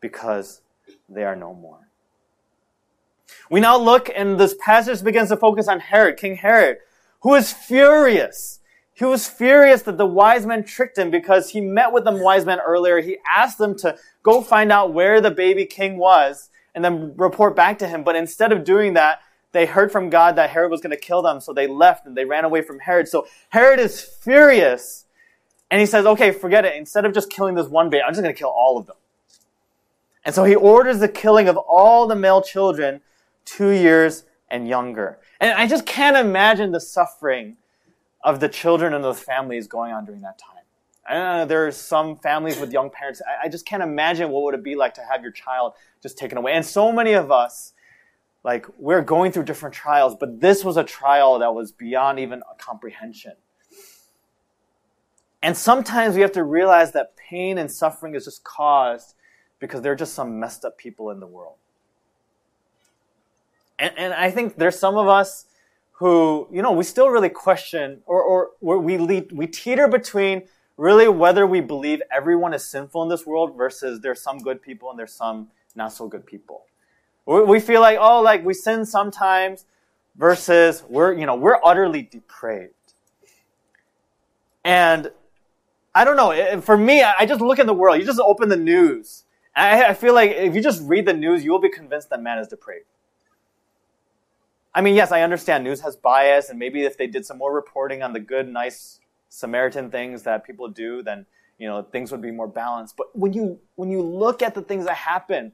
[0.00, 0.60] because
[1.08, 1.88] they are no more.
[3.50, 6.78] We now look, and this passage begins to focus on Herod, King Herod,
[7.22, 8.60] who is furious.
[8.94, 12.44] He was furious that the wise men tricked him because he met with the wise
[12.44, 13.00] men earlier.
[13.00, 17.56] He asked them to go find out where the baby king was and then report
[17.56, 18.04] back to him.
[18.04, 19.20] But instead of doing that,
[19.52, 22.16] they heard from God that Herod was going to kill them, so they left and
[22.16, 23.08] they ran away from Herod.
[23.08, 25.06] So Herod is furious.
[25.70, 26.76] And he says, okay, forget it.
[26.76, 28.96] Instead of just killing this one baby, I'm just going to kill all of them.
[30.24, 33.00] And so he orders the killing of all the male children
[33.44, 35.18] two years and younger.
[35.40, 37.56] And I just can't imagine the suffering
[38.22, 40.62] of the children and the families going on during that time.
[41.08, 43.20] I know there's some families with young parents.
[43.26, 46.16] I, I just can't imagine what would it be like to have your child just
[46.16, 46.52] taken away.
[46.52, 47.72] And so many of us,
[48.44, 52.42] like, we're going through different trials, but this was a trial that was beyond even
[52.58, 53.32] comprehension.
[55.42, 59.14] And sometimes we have to realize that pain and suffering is just caused
[59.58, 61.56] because there are just some messed up people in the world.
[63.78, 65.46] And, and I think there's some of us
[66.02, 70.42] who, you know, we still really question or, or we, lead, we teeter between
[70.76, 74.90] really whether we believe everyone is sinful in this world versus there's some good people
[74.90, 76.64] and there's some not so good people.
[77.24, 79.64] We, we feel like, oh, like we sin sometimes
[80.16, 82.74] versus we're, you know, we're utterly depraved.
[84.64, 85.12] And
[85.94, 86.60] I don't know.
[86.62, 88.00] For me, I just look at the world.
[88.00, 89.22] You just open the news.
[89.54, 92.38] I feel like if you just read the news, you will be convinced that man
[92.38, 92.86] is depraved.
[94.74, 97.54] I mean, yes, I understand news has bias, and maybe if they did some more
[97.54, 101.26] reporting on the good, nice Samaritan things that people do, then
[101.58, 102.96] you know things would be more balanced.
[102.96, 105.52] But when you when you look at the things that happen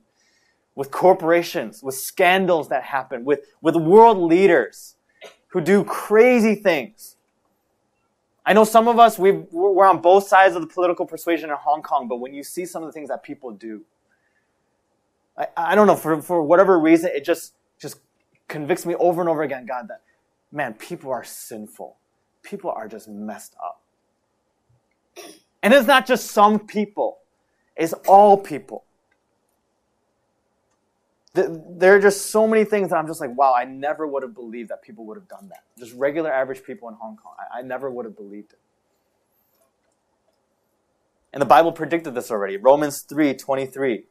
[0.75, 4.95] with corporations, with scandals that happen, with with world leaders
[5.49, 7.17] who do crazy things.
[8.47, 11.57] I know some of us we we're on both sides of the political persuasion in
[11.57, 13.83] Hong Kong, but when you see some of the things that people do,
[15.37, 17.99] I, I don't know for for whatever reason it just just
[18.49, 20.03] convicts me over and over again, God, that,
[20.51, 21.97] man, people are sinful.
[22.43, 23.83] People are just messed up.
[25.63, 27.19] And it's not just some people,
[27.77, 28.85] it's all people.
[31.35, 34.35] There are just so many things that I'm just like, wow, I never would have
[34.35, 35.63] believed that people would have done that.
[35.79, 37.35] Just regular average people in Hong Kong.
[37.55, 38.59] I, never would have believed it.
[41.33, 42.57] And the Bible predicted this already.
[42.57, 44.05] Romans 3 23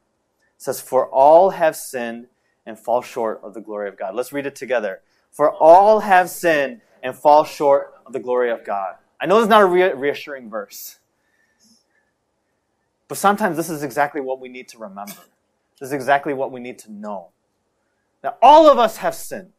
[0.56, 2.28] says, For all have sinned
[2.68, 4.14] and fall short of the glory of God.
[4.14, 5.00] Let's read it together.
[5.30, 8.96] For all have sinned and fall short of the glory of God.
[9.20, 10.98] I know it's not a reassuring verse,
[13.08, 15.14] but sometimes this is exactly what we need to remember.
[15.80, 17.28] This is exactly what we need to know.
[18.22, 19.52] That all of us have sinned.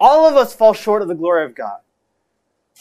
[0.00, 1.80] All of us fall short of the glory of God.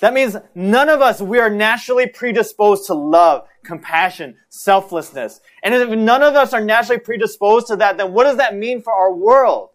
[0.01, 5.39] That means none of us, we are naturally predisposed to love, compassion, selflessness.
[5.63, 8.81] And if none of us are naturally predisposed to that, then what does that mean
[8.81, 9.69] for our world?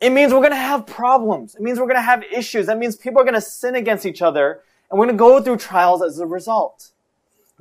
[0.00, 1.54] It means we're going to have problems.
[1.54, 2.66] It means we're going to have issues.
[2.66, 5.42] That means people are going to sin against each other and we're going to go
[5.42, 6.90] through trials as a result.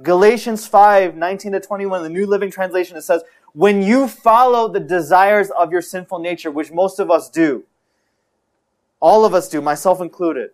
[0.02, 4.80] Galatians 5, 19 to 21, the New Living Translation, it says, when you follow the
[4.80, 7.66] desires of your sinful nature, which most of us do,
[9.00, 10.52] all of us do, myself included.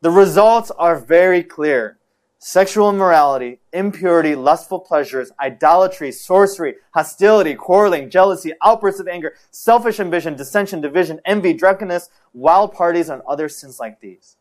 [0.00, 1.98] The results are very clear.
[2.38, 10.36] Sexual immorality, impurity, lustful pleasures, idolatry, sorcery, hostility, quarreling, jealousy, outbursts of anger, selfish ambition,
[10.36, 14.36] dissension, division, envy, drunkenness, wild parties, and other sins like these.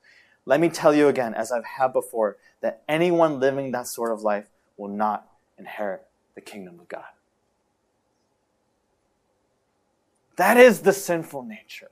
[0.45, 4.21] Let me tell you again, as I've had before, that anyone living that sort of
[4.21, 5.25] life will not
[5.57, 6.05] inherit
[6.35, 7.05] the kingdom of God.
[10.35, 11.91] That is the sinful nature.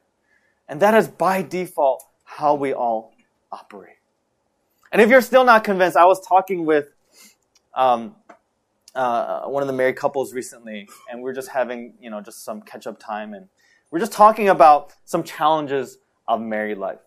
[0.71, 3.13] And that is by default how we all
[3.51, 3.97] operate.
[4.93, 6.93] And if you're still not convinced, I was talking with
[7.73, 8.15] um,
[8.95, 12.45] uh, one of the married couples recently, and we are just having, you know, just
[12.45, 13.49] some catch up time, and
[13.91, 16.99] we're just talking about some challenges of married life.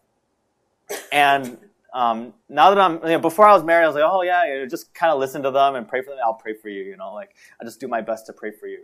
[1.10, 1.56] And
[1.94, 4.44] um, now that I'm, you know, before I was married, I was like, oh yeah,
[4.44, 6.18] you know, just kind of listen to them and pray for them.
[6.22, 8.66] I'll pray for you, you know, like I just do my best to pray for
[8.66, 8.80] you.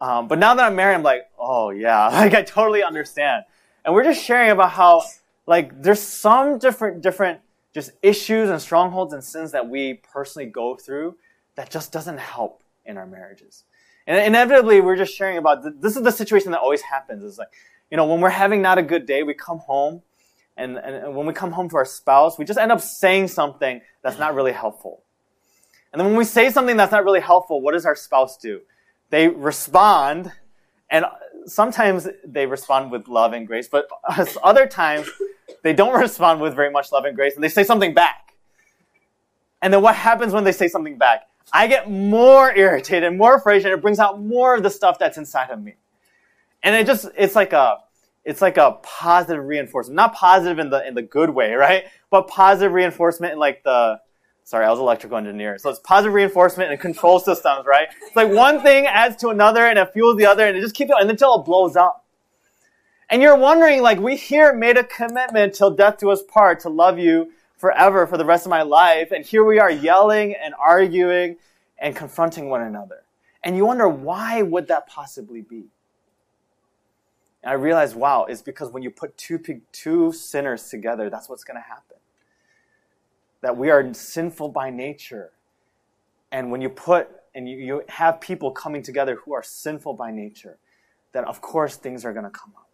[0.00, 3.44] Um, but now that I'm married, I'm like, oh yeah, like I totally understand
[3.84, 5.02] and we're just sharing about how
[5.46, 7.40] like there's some different different
[7.74, 11.16] just issues and strongholds and sins that we personally go through
[11.56, 13.64] that just doesn't help in our marriages.
[14.06, 17.24] And inevitably, we're just sharing about this is the situation that always happens.
[17.24, 17.48] Is like,
[17.90, 20.02] you know, when we're having not a good day, we come home
[20.56, 23.80] And, and when we come home to our spouse, we just end up saying something
[24.02, 25.02] that's not really helpful.
[25.92, 28.60] And then when we say something that's not really helpful, what does our spouse do?
[29.10, 30.32] They respond,
[30.90, 31.04] and
[31.46, 33.88] sometimes they respond with love and grace, but
[34.42, 35.08] other times
[35.62, 38.34] they don't respond with very much love and grace, and they say something back.
[39.62, 41.22] And then what happens when they say something back?
[41.52, 45.50] I get more irritated, more frustrated, it brings out more of the stuff that's inside
[45.50, 45.74] of me.
[46.62, 47.78] And it just, it's like a,
[48.24, 49.94] it's like a positive reinforcement.
[49.94, 51.84] Not positive in the, in the good way, right?
[52.10, 54.00] But positive reinforcement in like the,
[54.44, 55.58] sorry, I was electrical engineer.
[55.58, 57.88] So it's positive reinforcement and control systems, right?
[58.06, 60.74] It's like one thing adds to another and it fuels the other and it just
[60.74, 62.04] keeps going until it blows up.
[63.10, 66.68] And you're wondering, like, we here made a commitment till death do us part to
[66.68, 69.10] love you forever for the rest of my life.
[69.12, 71.36] And here we are yelling and arguing
[71.78, 73.02] and confronting one another.
[73.42, 75.66] And you wonder, why would that possibly be?
[77.42, 79.38] And I realized, wow, it's because when you put two,
[79.70, 81.98] two sinners together, that's what's going to happen.
[83.44, 85.32] That we are sinful by nature.
[86.32, 90.10] And when you put and you, you have people coming together who are sinful by
[90.10, 90.56] nature,
[91.12, 92.70] that of course things are going to come up.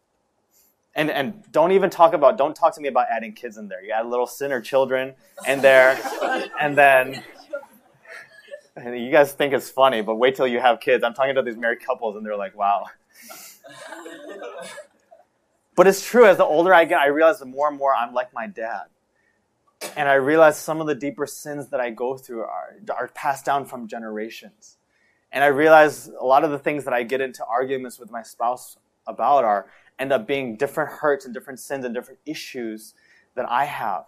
[0.95, 3.83] And, and don't even talk about, don't talk to me about adding kids in there.
[3.83, 5.15] You add little sinner children
[5.49, 5.99] in there,
[6.61, 7.25] and then
[8.77, 11.03] and you guys think it's funny, but wait till you have kids.
[11.03, 12.87] I'm talking to these married couples, and they're like, wow.
[15.75, 18.15] but it's true, as the older I get, I realize the more and more I'm
[18.15, 18.85] like my dad.
[19.97, 23.45] And I realize some of the deeper sins that I go through are, are passed
[23.45, 24.77] down from generations.
[25.33, 28.23] And I realize a lot of the things that I get into arguments with my
[28.23, 29.66] spouse about are
[29.99, 32.95] end up being different hurts and different sins and different issues
[33.35, 34.05] that I have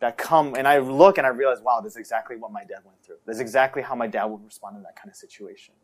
[0.00, 0.54] that come.
[0.54, 3.16] And I look and I realize, wow, this is exactly what my dad went through.
[3.26, 5.74] This is exactly how my dad would respond in that kind of situation.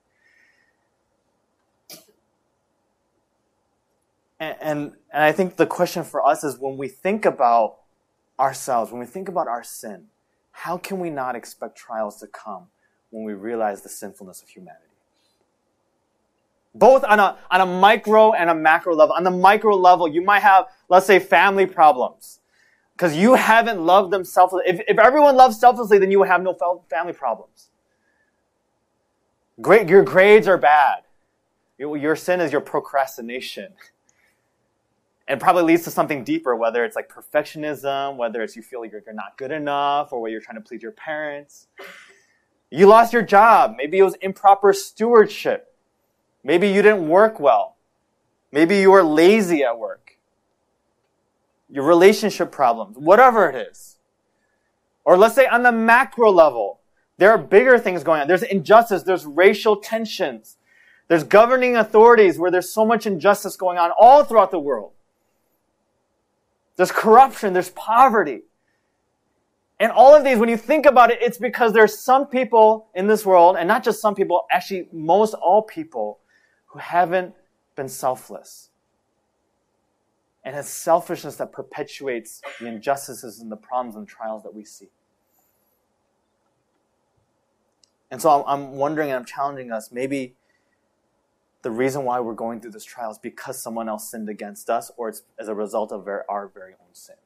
[4.41, 7.79] And, and, and I think the question for us is when we think about
[8.39, 10.07] ourselves, when we think about our sin,
[10.53, 12.69] how can we not expect trials to come
[13.11, 14.85] when we realize the sinfulness of humanity?
[16.75, 19.15] Both on a, on a micro and a macro level.
[19.15, 22.41] On the micro level, you might have, let's say, family problems.
[22.95, 24.71] Because you haven't loved them selflessly.
[24.73, 26.57] If, if everyone loves selflessly, then you would have no
[26.91, 27.71] family problems.
[29.61, 31.03] Great, your grades are bad.
[31.79, 33.73] Your sin is your procrastination
[35.29, 38.91] and probably leads to something deeper, whether it's like perfectionism, whether it's you feel like
[38.91, 41.69] you're, not good enough, or whether you're trying to please your parents.
[42.71, 43.75] You lost your job.
[43.77, 45.75] Maybe it was improper stewardship.
[46.43, 47.77] Maybe you didn't work well.
[48.51, 50.17] Maybe you were lazy at work.
[51.69, 53.99] Your relationship problems, whatever it is.
[55.05, 56.81] Or let's say on the macro level,
[57.19, 58.29] there are bigger things going on.
[58.29, 60.57] There's injustice, there's racial tensions,
[61.09, 64.93] there's governing authorities where there's so much injustice going on all throughout the world.
[66.79, 68.43] There's corruption, there's poverty.
[69.81, 73.09] And all of these, when you think about it, it's because there's some people in
[73.09, 76.21] this world, and not just some people, actually most all people,
[76.67, 77.35] who haven't
[77.75, 78.71] been selfless.
[80.45, 84.89] And it's selfishness that perpetuates the injustices and the problems and trials that we see.
[88.13, 90.37] And so I'm wondering and I'm challenging us maybe
[91.63, 94.91] the reason why we're going through this trial is because someone else sinned against us,
[94.97, 97.17] or it's as a result of our very own sin.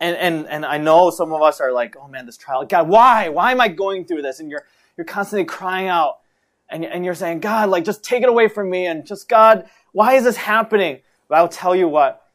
[0.00, 2.88] And, and, and I know some of us are like, oh man, this trial, God,
[2.88, 3.28] why?
[3.28, 4.40] Why am I going through this?
[4.40, 4.64] And you're,
[4.96, 6.18] you're constantly crying out
[6.68, 8.86] and, and you're saying, God, like, just take it away from me.
[8.86, 11.00] And just, God, why is this happening?
[11.28, 12.28] But I'll tell you what.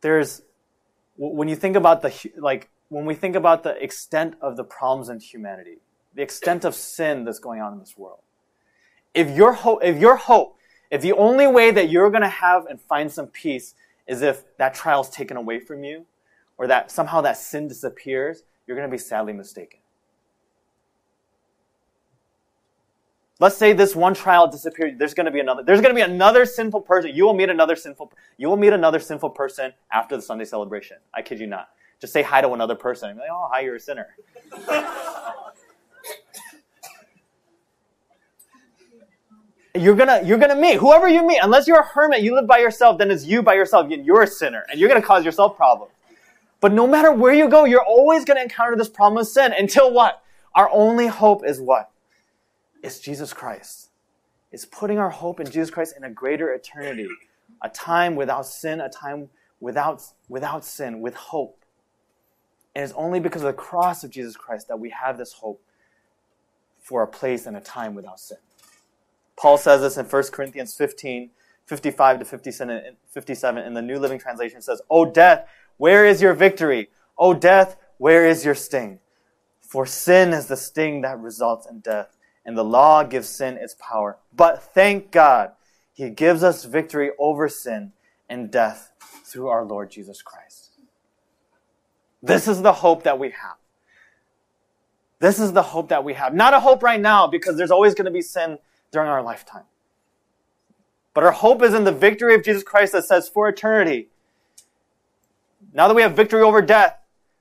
[0.00, 0.42] There's,
[1.16, 5.08] when you think about the, like, when we think about the extent of the problems
[5.08, 5.78] in humanity,
[6.14, 8.20] the extent of sin that's going on in this world,
[9.14, 10.56] if your hope, if your hope,
[10.90, 13.74] if the only way that you're going to have and find some peace
[14.06, 16.06] is if that trial is taken away from you,
[16.56, 19.80] or that somehow that sin disappears, you're going to be sadly mistaken.
[23.40, 24.98] Let's say this one trial disappeared.
[24.98, 25.62] There's going to be another.
[25.62, 27.14] There's going to be another sinful person.
[27.14, 28.12] You will meet another sinful.
[28.36, 30.96] You will meet another sinful person after the Sunday celebration.
[31.14, 31.68] I kid you not.
[32.00, 33.16] Just say hi to another person.
[33.16, 34.06] Like, oh, hi, you're a sinner.
[39.74, 41.40] you're gonna you're gonna meet whoever you meet.
[41.42, 42.98] Unless you're a hermit, you live by yourself.
[42.98, 43.90] Then it's you by yourself.
[43.90, 45.92] and You're a sinner, and you're gonna cause yourself problems.
[46.60, 49.52] But no matter where you go, you're always gonna encounter this problem of sin.
[49.56, 50.22] Until what?
[50.54, 51.90] Our only hope is what?
[52.82, 53.90] It's Jesus Christ.
[54.50, 57.08] It's putting our hope in Jesus Christ in a greater eternity,
[57.62, 59.28] a time without sin, a time
[59.60, 61.64] without without sin, with hope.
[62.74, 65.62] And it's only because of the cross of Jesus Christ that we have this hope
[66.80, 68.38] for a place and a time without sin.
[69.36, 71.30] Paul says this in 1 Corinthians 15,
[71.66, 76.88] 55 to 57 in the New Living Translation says, O death, where is your victory?
[77.18, 79.00] O death, where is your sting?
[79.60, 83.76] For sin is the sting that results in death, and the law gives sin its
[83.78, 84.16] power.
[84.34, 85.52] But thank God,
[85.92, 87.92] He gives us victory over sin
[88.30, 88.92] and death
[89.24, 90.57] through our Lord Jesus Christ.
[92.22, 93.56] This is the hope that we have.
[95.20, 96.34] This is the hope that we have.
[96.34, 98.58] Not a hope right now because there's always going to be sin
[98.92, 99.64] during our lifetime.
[101.14, 104.08] But our hope is in the victory of Jesus Christ that says for eternity.
[105.72, 106.96] Now that we have victory over death,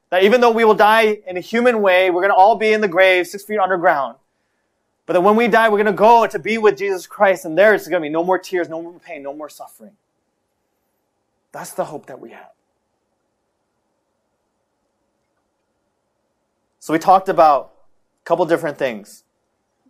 [0.10, 2.72] that even though we will die in a human way, we're going to all be
[2.72, 4.16] in the grave, six feet underground.
[5.06, 7.58] But that when we die, we're going to go to be with Jesus Christ, and
[7.58, 9.94] there it's going to be no more tears, no more pain, no more suffering.
[11.52, 12.50] That's the hope that we have.
[16.88, 17.74] So we talked about
[18.22, 19.26] a couple different things.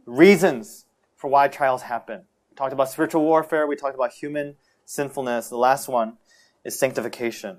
[0.07, 2.23] Reasons for why trials happen.
[2.49, 5.47] We talked about spiritual warfare, we talked about human sinfulness.
[5.49, 6.17] The last one
[6.65, 7.57] is sanctification.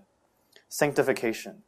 [0.69, 1.63] Sanctification.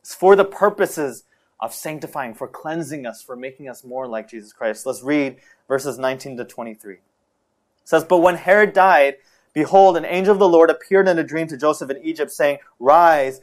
[0.00, 1.24] It's for the purposes
[1.60, 4.86] of sanctifying, for cleansing us, for making us more like Jesus Christ.
[4.86, 5.36] Let's read
[5.68, 6.94] verses 19 to 23.
[6.94, 7.00] It
[7.84, 9.16] says, But when Herod died,
[9.52, 12.56] behold, an angel of the Lord appeared in a dream to Joseph in Egypt, saying,
[12.78, 13.42] Rise,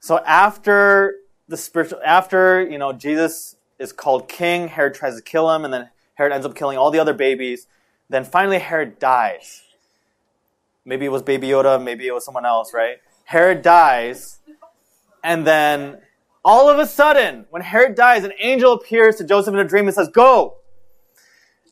[0.00, 1.14] So after
[1.48, 5.72] the spiritual, after you know Jesus is called king, Herod tries to kill him, and
[5.72, 7.66] then Herod ends up killing all the other babies.
[8.08, 9.62] Then finally Herod dies.
[10.84, 12.96] Maybe it was Baby Yoda, maybe it was someone else, right?
[13.24, 14.38] Herod dies,
[15.22, 15.98] and then
[16.44, 19.86] all of a sudden, when Herod dies, an angel appears to Joseph in a dream
[19.86, 20.56] and says, Go!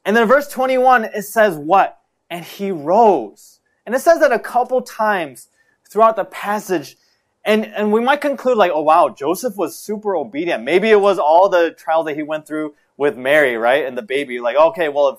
[0.05, 2.01] And then verse 21, it says what?
[2.31, 3.61] And he rose.
[3.87, 5.49] And it says that a couple times
[5.89, 6.97] throughout the passage.
[7.49, 10.65] And, and we might conclude like, oh wow, Joseph was super obedient.
[10.65, 13.87] Maybe it was all the trials that he went through with Mary, right?
[13.87, 14.39] And the baby.
[14.39, 15.19] Like, okay, well, if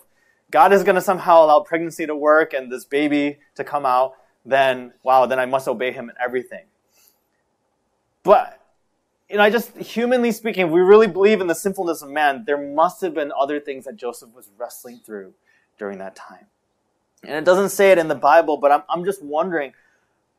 [0.52, 4.14] God is going to somehow allow pregnancy to work and this baby to come out,
[4.46, 6.66] then wow, then I must obey him in everything.
[8.22, 8.62] But
[9.28, 12.44] you know, I just humanly speaking, if we really believe in the sinfulness of man,
[12.46, 15.34] there must have been other things that Joseph was wrestling through
[15.80, 16.46] during that time.
[17.24, 19.74] And it doesn't say it in the Bible, but I'm, I'm just wondering,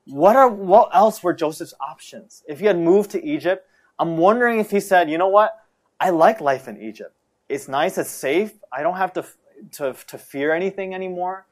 [0.07, 2.43] what are what else were Joseph's options?
[2.49, 3.67] If he had moved to Egypt,
[3.99, 5.53] I'm wondering if he said, you know what?
[5.99, 7.15] I like life in Egypt.
[7.49, 8.53] It's nice, it's safe.
[8.73, 9.25] I don't have to
[9.73, 11.47] to, to fear anything anymore.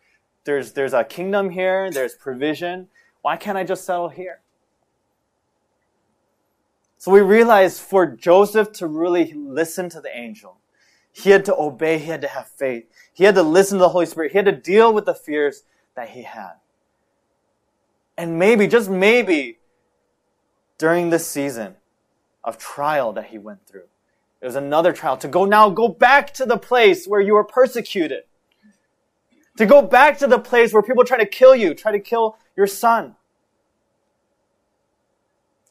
[0.45, 2.89] There's, there's a kingdom here, there's provision.
[3.23, 4.41] Why can't I just settle here?
[6.97, 10.59] So we realize for Joseph to really listen to the angel,
[11.13, 13.91] he had to obey, he had to have faith, he had to listen to the
[13.91, 16.55] Holy Spirit, he had to deal with the fears that he had.
[18.19, 19.61] And maybe, just maybe,
[20.77, 21.77] during this season
[22.45, 23.87] of trial that he went through,
[24.43, 27.45] it was another trial to go now, go back to the place where you were
[27.45, 28.25] persecuted
[29.59, 32.39] to go back to the place where people try to kill you, try to kill
[32.57, 33.17] your son.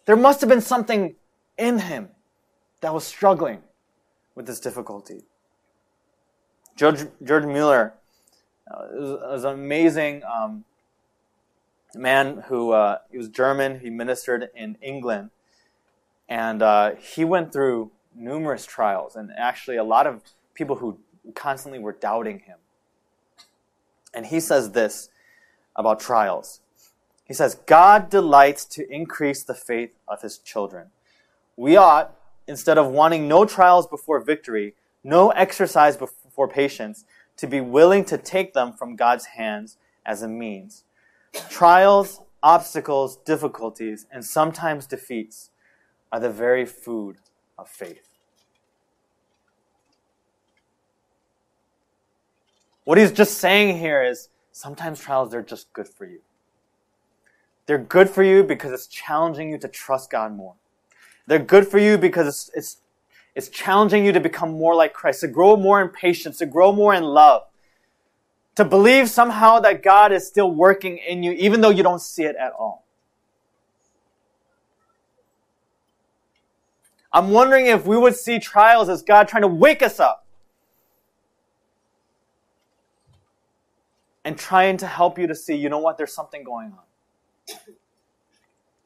[0.05, 1.15] There must have been something
[1.57, 2.09] in him
[2.81, 3.63] that was struggling
[4.35, 5.23] with this difficulty.
[6.75, 7.93] George, George Mueller
[8.69, 10.65] uh, was, an amazing um,
[11.97, 13.79] man who uh, he was German.
[13.79, 15.31] He ministered in England,
[16.29, 20.21] and uh, he went through numerous trials, and actually a lot of
[20.53, 20.99] people who
[21.35, 22.57] constantly were doubting him.
[24.13, 25.09] And he says this
[25.75, 26.61] about trials.
[27.25, 30.87] He says, God delights to increase the faith of his children.
[31.57, 32.15] We ought,
[32.47, 37.03] instead of wanting no trials before victory, no exercise before patience,
[37.35, 40.83] to be willing to take them from God's hands as a means.
[41.49, 45.51] Trials, obstacles, difficulties, and sometimes defeats
[46.11, 47.17] are the very food
[47.57, 48.07] of faith.
[52.83, 56.21] What he's just saying here is sometimes trials, they're just good for you.
[57.65, 60.55] They're good for you because it's challenging you to trust God more.
[61.27, 62.77] They're good for you because it's, it's,
[63.35, 66.71] it's challenging you to become more like Christ, to grow more in patience, to grow
[66.71, 67.43] more in love,
[68.57, 72.23] to believe somehow that God is still working in you, even though you don't see
[72.23, 72.87] it at all.
[77.13, 80.25] I'm wondering if we would see trials as God trying to wake us up
[84.25, 87.59] and trying to help you to see, you know what, there's something going on.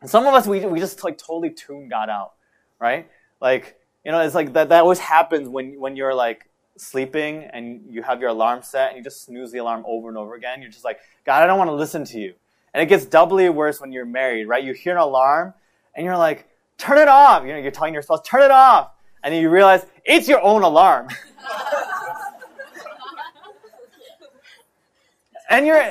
[0.01, 2.33] And some of us, we, we just like totally tune God out,
[2.77, 3.09] right?
[3.39, 7.81] Like, you know, it's like that, that always happens when, when you're like sleeping and
[7.89, 10.61] you have your alarm set and you just snooze the alarm over and over again.
[10.61, 12.33] You're just like, God, I don't want to listen to you.
[12.73, 14.63] And it gets doubly worse when you're married, right?
[14.63, 15.53] You hear an alarm
[15.95, 16.47] and you're like,
[16.77, 17.43] turn it off.
[17.43, 18.91] You know, you're telling your spouse, turn it off.
[19.23, 21.07] And then you realize it's your own alarm.
[25.49, 25.81] and you're,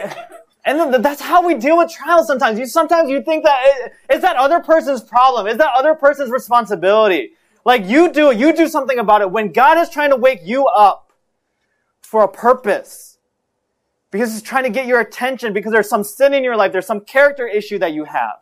[0.64, 2.58] and then that's how we deal with trials sometimes.
[2.58, 5.46] You, sometimes you think that it, it's that other person's problem.
[5.46, 7.32] It's that other person's responsibility.
[7.64, 10.66] Like you do, you do something about it when God is trying to wake you
[10.66, 11.12] up
[12.00, 13.18] for a purpose.
[14.10, 16.86] Because he's trying to get your attention because there's some sin in your life, there's
[16.86, 18.38] some character issue that you have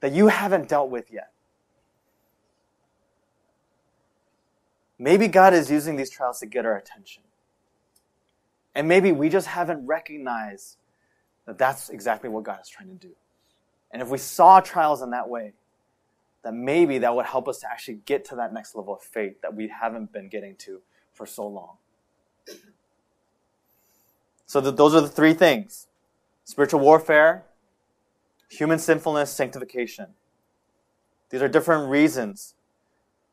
[0.00, 1.32] that you haven't dealt with yet.
[4.98, 7.22] Maybe God is using these trials to get our attention.
[8.74, 10.76] And maybe we just haven't recognized
[11.46, 13.14] that that's exactly what God is trying to do.
[13.90, 15.52] And if we saw trials in that way,
[16.44, 19.40] that maybe that would help us to actually get to that next level of faith
[19.40, 20.82] that we haven't been getting to
[21.12, 21.78] for so long.
[24.46, 25.88] So those are the three things
[26.44, 27.44] spiritual warfare,
[28.50, 30.08] human sinfulness, sanctification.
[31.30, 32.54] These are different reasons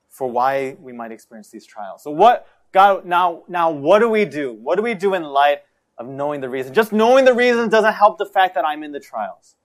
[0.10, 2.04] for why we might experience these trials.
[2.04, 4.54] So what God now now what do we do?
[4.54, 5.60] What do we do in light
[5.98, 6.74] of knowing the reason?
[6.74, 9.56] Just knowing the reason doesn't help the fact that I'm in the trials.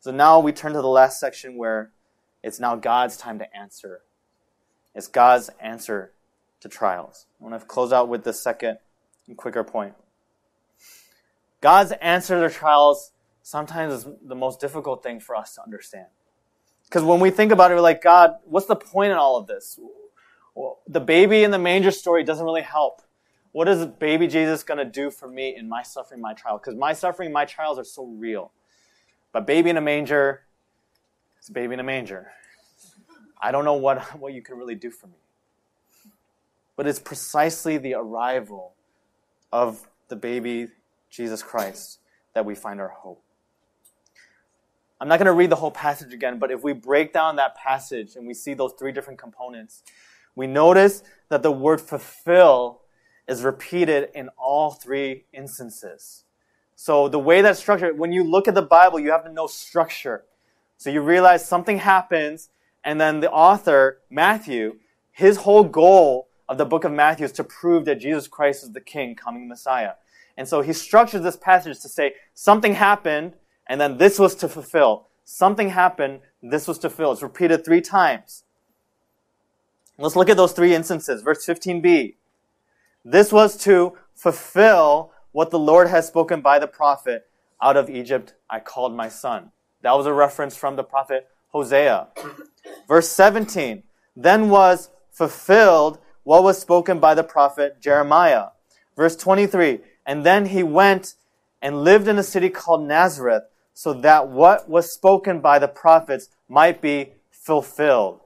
[0.00, 1.92] So now we turn to the last section where
[2.42, 4.02] it's now God's time to answer.
[4.94, 6.12] It's God's answer
[6.60, 7.26] to trials.
[7.40, 8.78] I want to close out with the second
[9.26, 9.94] and quicker point.
[11.60, 13.12] God's answer to trials
[13.42, 16.06] sometimes is the most difficult thing for us to understand.
[16.84, 19.46] Because when we think about it, we're like, God, what's the point in all of
[19.46, 19.78] this?
[20.54, 23.02] Well, the baby in the manger story doesn't really help.
[23.52, 26.58] What is baby Jesus going to do for me in my suffering, my trial?
[26.58, 28.52] Because my suffering, my trials are so real.
[29.32, 30.42] But baby in a manger,
[31.48, 32.30] it's a baby in a manger.
[33.40, 35.16] I don't know what, what you can really do for me.
[36.76, 38.74] But it's precisely the arrival
[39.50, 40.68] of the baby
[41.08, 42.00] Jesus Christ
[42.34, 43.22] that we find our hope.
[45.00, 47.54] I'm not going to read the whole passage again, but if we break down that
[47.54, 49.82] passage and we see those three different components,
[50.36, 52.82] we notice that the word fulfill
[53.26, 56.24] is repeated in all three instances.
[56.74, 59.46] So the way that's structured, when you look at the Bible, you have to know
[59.46, 60.24] structure.
[60.78, 62.50] So you realize something happens,
[62.84, 64.76] and then the author, Matthew,
[65.10, 68.72] his whole goal of the book of Matthew is to prove that Jesus Christ is
[68.72, 69.94] the King, coming Messiah.
[70.36, 73.34] And so he structures this passage to say something happened,
[73.66, 75.08] and then this was to fulfill.
[75.24, 77.12] Something happened, this was to fulfill.
[77.12, 78.44] It's repeated three times.
[79.98, 81.22] Let's look at those three instances.
[81.22, 82.14] Verse 15b.
[83.04, 87.26] This was to fulfill what the Lord has spoken by the prophet,
[87.60, 89.50] out of Egypt I called my son.
[89.82, 92.08] That was a reference from the prophet Hosea.
[92.86, 93.82] Verse 17.
[94.16, 98.48] Then was fulfilled what was spoken by the prophet Jeremiah.
[98.96, 99.80] Verse 23.
[100.04, 101.14] And then he went
[101.62, 106.28] and lived in a city called Nazareth so that what was spoken by the prophets
[106.48, 108.20] might be fulfilled,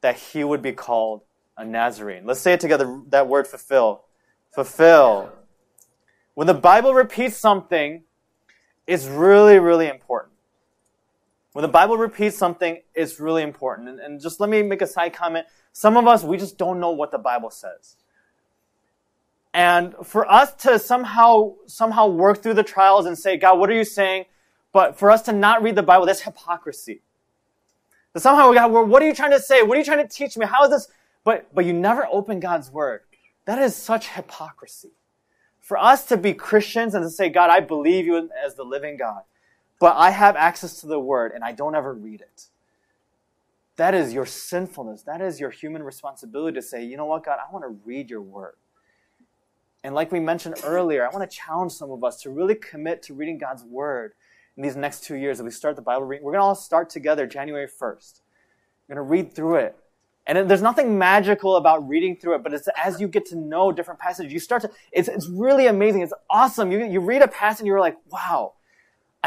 [0.00, 1.22] that he would be called
[1.56, 2.26] a Nazarene.
[2.26, 4.04] Let's say it together, that word fulfill.
[4.50, 5.32] Fulfill.
[6.34, 8.02] When the Bible repeats something,
[8.86, 10.32] it's really, really important.
[11.58, 13.88] When the Bible repeats something, it's really important.
[13.88, 15.48] And, and just let me make a side comment.
[15.72, 17.96] Some of us, we just don't know what the Bible says.
[19.52, 23.74] And for us to somehow, somehow work through the trials and say, God, what are
[23.74, 24.26] you saying?
[24.72, 27.02] But for us to not read the Bible, that's hypocrisy.
[28.12, 29.64] That somehow, God, what are you trying to say?
[29.64, 30.46] What are you trying to teach me?
[30.46, 30.86] How is this?
[31.24, 33.00] But, but you never open God's word.
[33.46, 34.92] That is such hypocrisy.
[35.58, 38.96] For us to be Christians and to say, God, I believe you as the living
[38.96, 39.22] God,
[39.78, 42.46] but I have access to the word and I don't ever read it.
[43.76, 45.02] That is your sinfulness.
[45.02, 48.10] That is your human responsibility to say, you know what, God, I want to read
[48.10, 48.54] your word.
[49.84, 53.02] And like we mentioned earlier, I want to challenge some of us to really commit
[53.04, 54.14] to reading God's word
[54.56, 56.24] in these next two years as we start the Bible reading.
[56.24, 58.20] We're going to all start together January 1st.
[58.88, 59.76] We're going to read through it.
[60.26, 63.72] And there's nothing magical about reading through it, but it's as you get to know
[63.72, 66.02] different passages, you start to, it's, it's really amazing.
[66.02, 66.70] It's awesome.
[66.70, 68.52] You, you read a passage and you're like, wow,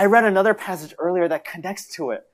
[0.01, 2.25] I read another passage earlier that connects to it.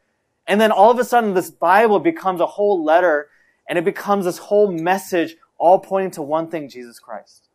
[0.47, 3.27] And then all of a sudden this Bible becomes a whole letter
[3.67, 7.49] and it becomes this whole message all pointing to one thing, Jesus Christ.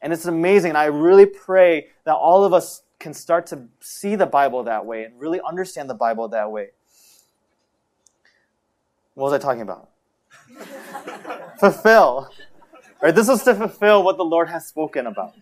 [0.00, 0.70] And it's amazing.
[0.70, 4.86] And I really pray that all of us can start to see the Bible that
[4.86, 6.68] way and really understand the Bible that way.
[9.12, 9.90] What was I talking about?
[11.60, 12.30] fulfill.
[13.02, 13.14] Right?
[13.14, 15.34] This is to fulfill what the Lord has spoken about.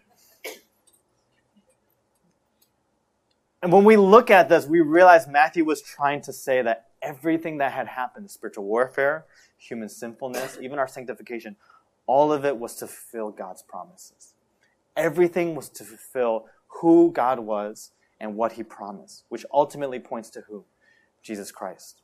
[3.63, 7.59] And when we look at this, we realize Matthew was trying to say that everything
[7.59, 9.25] that had happened, spiritual warfare,
[9.57, 11.57] human sinfulness, even our sanctification,
[12.07, 14.35] all of it was to fulfill God's promises.
[14.97, 16.47] Everything was to fulfill
[16.81, 17.91] who God was
[18.21, 20.65] and what he promised, which ultimately points to who?
[21.23, 22.01] Jesus Christ.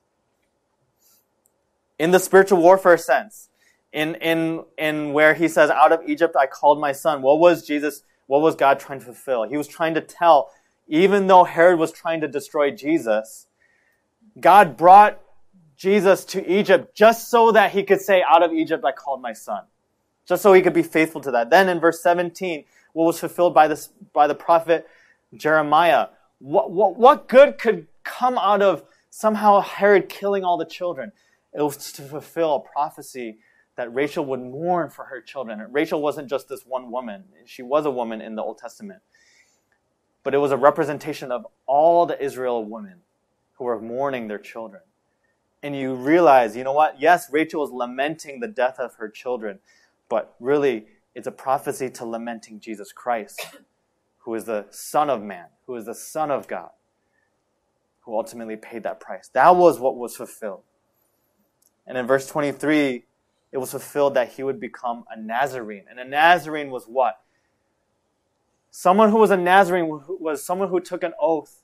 [1.99, 3.49] In the spiritual warfare sense,
[3.93, 7.65] in, in, in where he says, out of Egypt I called my son, what was
[7.65, 9.45] Jesus, what was God trying to fulfill?
[9.45, 10.51] He was trying to tell,
[10.87, 13.47] even though Herod was trying to destroy Jesus,
[14.39, 15.21] God brought
[15.77, 19.33] Jesus to Egypt just so that he could say, out of Egypt I called my
[19.33, 19.65] son.
[20.27, 21.51] Just so he could be faithful to that.
[21.51, 24.89] Then in verse 17, what was fulfilled by, this, by the prophet
[25.37, 26.09] Jeremiah.
[26.39, 31.13] What, what, what good could come out of somehow Herod killing all the children?
[31.53, 33.39] It was to fulfill a prophecy
[33.77, 35.61] that Rachel would mourn for her children.
[35.71, 39.03] Rachel wasn't just this one woman, she was a woman in the Old Testament.
[40.25, 43.03] But it was a representation of all the Israel women
[43.55, 44.83] who were mourning their children.
[45.63, 47.01] And you realize, you know what?
[47.01, 49.61] Yes, Rachel was lamenting the death of her children,
[50.09, 53.41] but really, it's a prophecy to lamenting Jesus Christ,
[54.19, 56.71] who is the Son of Man, who is the Son of God,
[58.01, 59.31] who ultimately paid that price.
[59.33, 60.63] That was what was fulfilled.
[61.87, 63.05] And in verse 23,
[63.53, 65.85] it was fulfilled that he would become a Nazarene.
[65.89, 67.21] And a Nazarene was what?
[68.77, 71.63] Someone who was a Nazarene was someone who took an oath,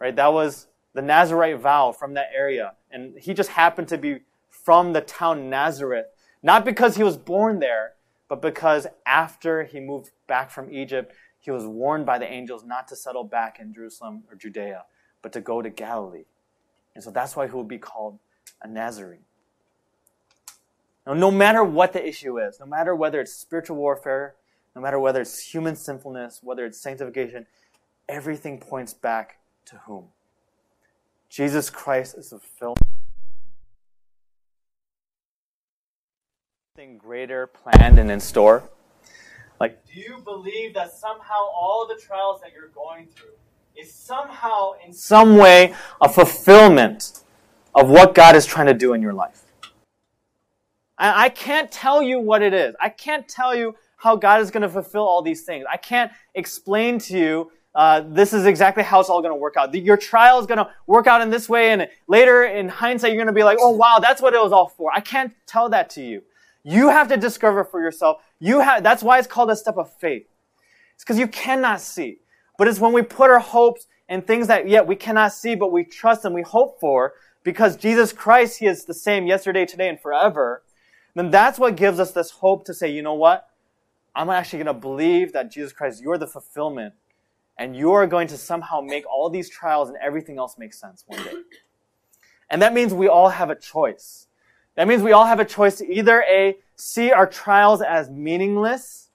[0.00, 0.16] right?
[0.16, 2.72] That was the Nazarite vow from that area.
[2.90, 6.06] And he just happened to be from the town Nazareth.
[6.42, 7.92] Not because he was born there,
[8.28, 12.88] but because after he moved back from Egypt, he was warned by the angels not
[12.88, 14.82] to settle back in Jerusalem or Judea,
[15.22, 16.24] but to go to Galilee.
[16.96, 18.18] And so that's why he will be called
[18.60, 19.26] a Nazarene.
[21.06, 24.34] Now, no matter what the issue is, no matter whether it's spiritual warfare,
[24.74, 27.46] no matter whether it's human sinfulness, whether it's sanctification,
[28.08, 30.06] everything points back to whom?
[31.28, 32.78] Jesus Christ is the fulfillment.
[36.76, 38.62] Something greater planned and in store.
[39.60, 43.30] Like, do you believe that somehow all the trials that you're going through
[43.76, 47.20] is somehow, in some way, a fulfillment
[47.74, 49.44] of what God is trying to do in your life?
[50.98, 52.74] I, I can't tell you what it is.
[52.80, 55.64] I can't tell you how God is going to fulfill all these things.
[55.70, 59.54] I can't explain to you uh, this is exactly how it's all going to work
[59.56, 59.72] out.
[59.74, 63.16] Your trial is going to work out in this way, and later in hindsight, you're
[63.16, 64.90] going to be like, oh, wow, that's what it was all for.
[64.92, 66.22] I can't tell that to you.
[66.64, 68.22] You have to discover for yourself.
[68.40, 70.26] You have, that's why it's called a step of faith.
[70.94, 72.18] It's because you cannot see.
[72.58, 75.72] But it's when we put our hopes in things that, yet we cannot see, but
[75.72, 79.88] we trust and we hope for, because Jesus Christ, He is the same yesterday, today,
[79.88, 80.62] and forever,
[81.14, 83.48] then that's what gives us this hope to say, you know what?
[84.14, 86.94] I'm actually going to believe that Jesus Christ, you're the fulfillment,
[87.58, 91.22] and you're going to somehow make all these trials and everything else make sense one
[91.22, 91.34] day.
[92.50, 94.26] And that means we all have a choice.
[94.74, 99.08] That means we all have a choice to either A, see our trials as meaningless,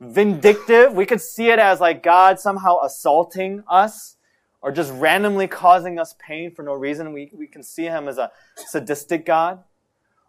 [0.00, 0.92] vindictive.
[0.92, 4.16] We could see it as like God somehow assaulting us
[4.62, 7.12] or just randomly causing us pain for no reason.
[7.12, 9.62] We, we can see him as a sadistic God.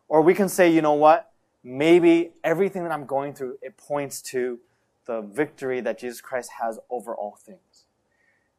[0.08, 1.31] Or we can say, you know what?
[1.64, 4.60] Maybe everything that I'm going through, it points to
[5.06, 7.86] the victory that Jesus Christ has over all things.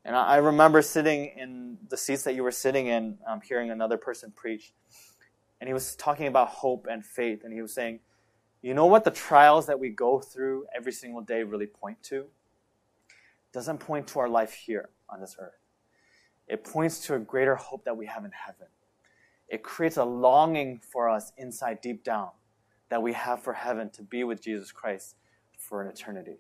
[0.05, 3.97] And I remember sitting in the seats that you were sitting in, um, hearing another
[3.97, 4.73] person preach
[5.63, 8.01] and he was talking about hope and faith, and he was saying,
[8.63, 12.25] you know what the trials that we go through every single day really point to?
[13.53, 15.61] Doesn't point to our life here on this earth.
[16.49, 18.67] It points to a greater hope that we have in heaven.
[19.47, 22.31] It creates a longing for us inside, deep down,
[22.93, 25.15] that we have for heaven to be with Jesus Christ
[25.57, 26.37] for an eternity.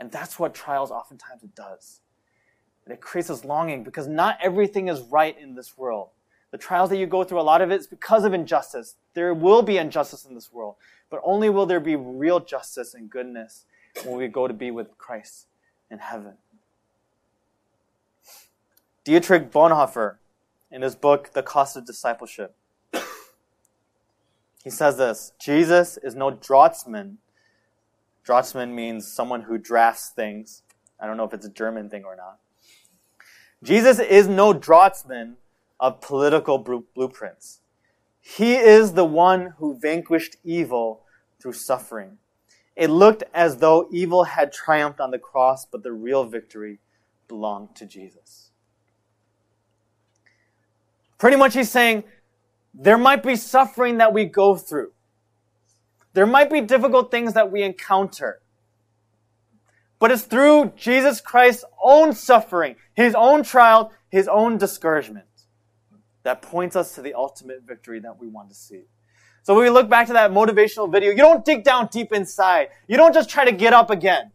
[0.00, 2.00] And that's what trials oftentimes it does.
[2.84, 6.08] And it creates this longing because not everything is right in this world.
[6.50, 8.96] The trials that you go through, a lot of it is because of injustice.
[9.14, 10.74] There will be injustice in this world,
[11.10, 13.64] but only will there be real justice and goodness
[14.02, 15.46] when we go to be with Christ
[15.92, 16.32] in heaven.
[19.04, 20.16] Dietrich Bonhoeffer,
[20.72, 22.56] in his book, The Cost of Discipleship,
[24.62, 27.18] he says this Jesus is no draughtsman.
[28.24, 30.62] Draughtsman means someone who drafts things.
[31.00, 32.38] I don't know if it's a German thing or not.
[33.62, 35.36] Jesus is no draughtsman
[35.80, 37.60] of political blueprints.
[38.20, 41.02] He is the one who vanquished evil
[41.40, 42.18] through suffering.
[42.76, 46.78] It looked as though evil had triumphed on the cross, but the real victory
[47.26, 48.50] belonged to Jesus.
[51.18, 52.04] Pretty much, he's saying
[52.74, 54.92] there might be suffering that we go through.
[56.14, 58.40] There might be difficult things that we encounter.
[60.02, 65.26] but it's through Jesus Christ's own suffering, his own trial, his own discouragement
[66.24, 68.82] that points us to the ultimate victory that we want to see.
[69.44, 72.70] So when we look back to that motivational video, you don't dig down deep inside.
[72.88, 74.32] You don't just try to get up again.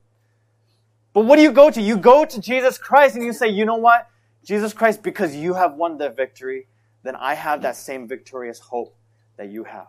[1.11, 1.81] But what do you go to?
[1.81, 4.07] You go to Jesus Christ and you say, you know what?
[4.45, 6.67] Jesus Christ, because you have won the victory,
[7.03, 8.95] then I have that same victorious hope
[9.37, 9.87] that you have.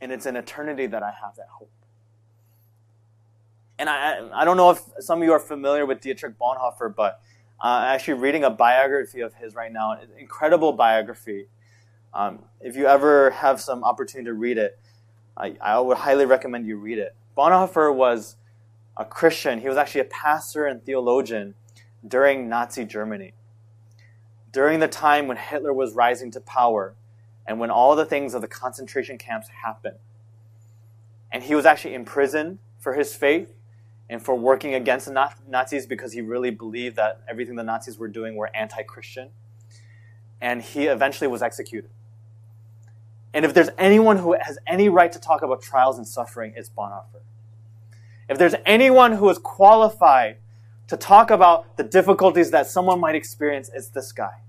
[0.00, 1.70] And it's an eternity that I have that hope.
[3.78, 7.20] And I, I don't know if some of you are familiar with Dietrich Bonhoeffer, but
[7.62, 11.46] uh, actually reading a biography of his right now, an incredible biography.
[12.12, 14.78] Um, if you ever have some opportunity to read it,
[15.36, 17.14] I, I would highly recommend you read it.
[17.36, 18.36] Bonhoeffer was
[18.96, 19.60] a Christian.
[19.60, 21.54] He was actually a pastor and theologian
[22.06, 23.32] during Nazi Germany.
[24.52, 26.94] During the time when Hitler was rising to power
[27.46, 29.96] and when all the things of the concentration camps happened.
[31.32, 33.54] And he was actually imprisoned for his faith
[34.08, 38.08] and for working against the Nazis because he really believed that everything the Nazis were
[38.08, 39.30] doing were anti Christian.
[40.40, 41.90] And he eventually was executed.
[43.32, 46.68] And if there's anyone who has any right to talk about trials and suffering, it's
[46.68, 47.22] Bonhoeffer.
[48.28, 50.38] If there's anyone who is qualified
[50.90, 54.42] to talk about the difficulties that someone might experience, it's this guy.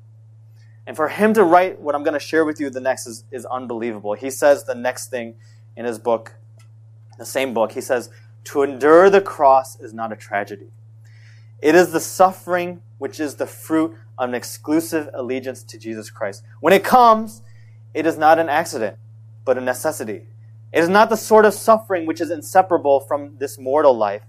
[0.87, 3.25] And for him to write what I'm going to share with you the next is,
[3.31, 4.15] is unbelievable.
[4.15, 5.35] He says the next thing
[5.77, 6.33] in his book,
[7.19, 8.09] the same book, he says,
[8.45, 10.71] to endure the cross is not a tragedy.
[11.61, 16.41] It is the suffering which is the fruit of an exclusive allegiance to Jesus Christ.
[16.59, 17.43] When it comes,
[17.93, 18.97] it is not an accident,
[19.45, 20.23] but a necessity.
[20.73, 24.23] It is not the sort of suffering which is inseparable from this mortal life,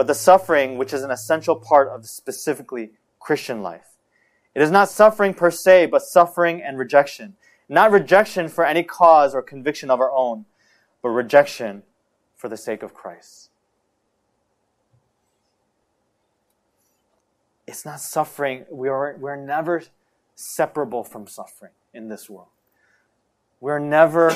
[0.00, 3.98] but the suffering which is an essential part of specifically Christian life.
[4.54, 7.36] It is not suffering per se, but suffering and rejection.
[7.68, 10.46] Not rejection for any cause or conviction of our own,
[11.02, 11.82] but rejection
[12.34, 13.50] for the sake of Christ.
[17.66, 18.64] It's not suffering.
[18.70, 19.82] We are, we're never
[20.34, 22.48] separable from suffering in this world.
[23.60, 24.34] We're never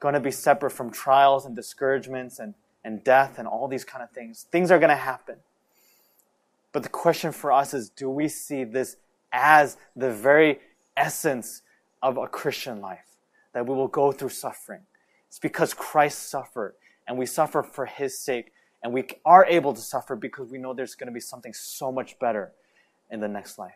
[0.00, 2.54] going to be separate from trials and discouragements and,
[2.84, 4.46] and death and all these kind of things.
[4.50, 5.36] Things are going to happen.
[6.72, 8.96] But the question for us is do we see this
[9.32, 10.60] as the very
[10.96, 11.62] essence
[12.02, 13.18] of a Christian life?
[13.52, 14.82] That we will go through suffering.
[15.28, 16.74] It's because Christ suffered
[17.06, 18.52] and we suffer for his sake.
[18.82, 21.92] And we are able to suffer because we know there's going to be something so
[21.92, 22.52] much better
[23.10, 23.74] in the next life.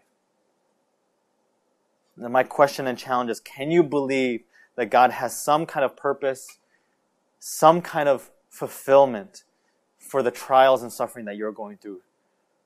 [2.17, 4.43] And my question and challenge is can you believe
[4.77, 6.59] that God has some kind of purpose,
[7.39, 9.45] some kind of fulfillment
[9.99, 12.01] for the trials and suffering that you're going through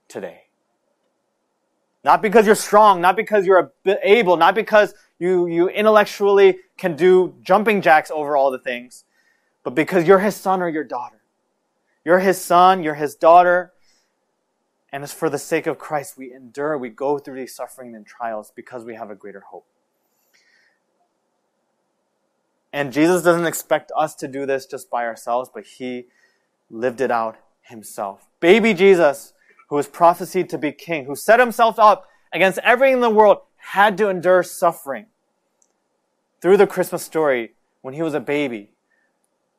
[0.09, 0.45] today?
[2.05, 3.72] Not because you're strong, not because you're
[4.03, 9.05] able, not because you, you intellectually can do jumping jacks over all the things,
[9.62, 11.20] but because you're his son or your daughter.
[12.05, 13.72] You're his son, you're his daughter.
[14.93, 18.07] And it's for the sake of Christ we endure, we go through these suffering and
[18.07, 19.66] trials because we have a greater hope.
[22.72, 26.06] And Jesus doesn't expect us to do this just by ourselves, but he
[26.70, 28.26] lived it out himself.
[28.38, 29.32] Baby Jesus,
[29.68, 33.38] who was prophesied to be king, who set himself up against everything in the world,
[33.56, 35.06] had to endure suffering
[36.40, 38.70] through the Christmas story when he was a baby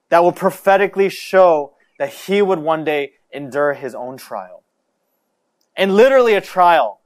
[0.10, 4.64] that will prophetically show that he would one day endure his own trial.
[5.76, 7.02] And literally a trial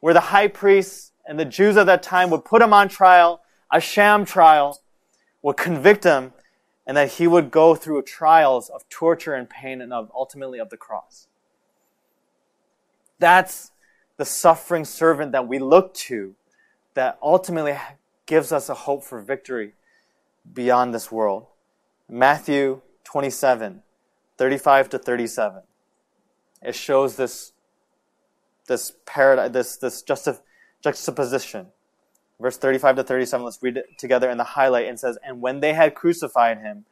[0.00, 3.42] where the high priests and the Jews of that time would put him on trial,
[3.72, 4.81] a sham trial,
[5.42, 6.32] would convict him,
[6.86, 10.70] and that he would go through trials of torture and pain and of ultimately of
[10.70, 11.26] the cross.
[13.18, 13.70] That's
[14.16, 16.34] the suffering servant that we look to
[16.94, 17.76] that ultimately
[18.26, 19.74] gives us a hope for victory
[20.52, 21.46] beyond this world.
[22.08, 23.82] Matthew 27,
[24.38, 25.62] 35 to 37.
[26.62, 27.52] It shows this,
[28.66, 31.68] this paradigm, this, this juxtaposition.
[32.42, 34.88] Verse 35 to 37, let's read it together in the highlight.
[34.88, 36.86] and says, And when they had crucified him,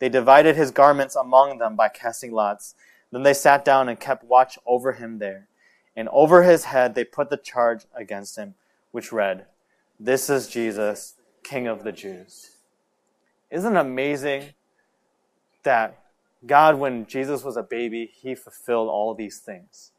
[0.00, 2.74] they divided his garments among them by casting lots.
[3.12, 5.46] Then they sat down and kept watch over him there.
[5.94, 8.56] And over his head they put the charge against him,
[8.90, 9.46] which read,
[9.98, 12.56] This is Jesus, King of the Jews.
[13.48, 14.54] Isn't it amazing
[15.62, 16.02] that
[16.44, 19.92] God, when Jesus was a baby, he fulfilled all these things.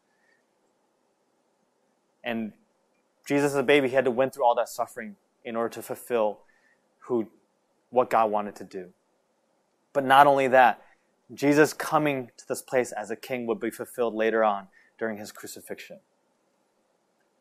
[2.25, 2.51] And
[3.27, 5.81] Jesus as a baby, he had to went through all that suffering in order to
[5.81, 6.39] fulfill
[6.99, 7.27] who
[7.89, 8.89] what God wanted to do.
[9.93, 10.81] But not only that,
[11.33, 14.67] Jesus coming to this place as a king would be fulfilled later on
[14.97, 15.99] during his crucifixion.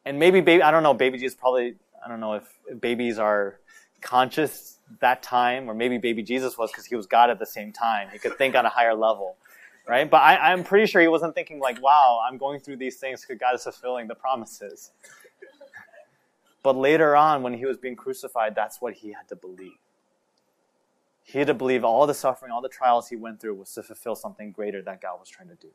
[0.04, 3.60] And maybe baby I don't know, baby Jesus probably I don't know if babies are
[4.00, 7.72] conscious that time, or maybe baby Jesus was because he was God at the same
[7.72, 8.08] time.
[8.12, 9.36] He could think on a higher level.
[9.88, 10.10] right?
[10.10, 13.20] But I, I'm pretty sure he wasn't thinking like, wow, I'm going through these things
[13.20, 14.90] because God is fulfilling the promises.
[16.66, 19.78] But later on, when he was being crucified, that's what he had to believe.
[21.22, 23.84] He had to believe all the suffering, all the trials he went through was to
[23.84, 25.68] fulfill something greater that God was trying to do.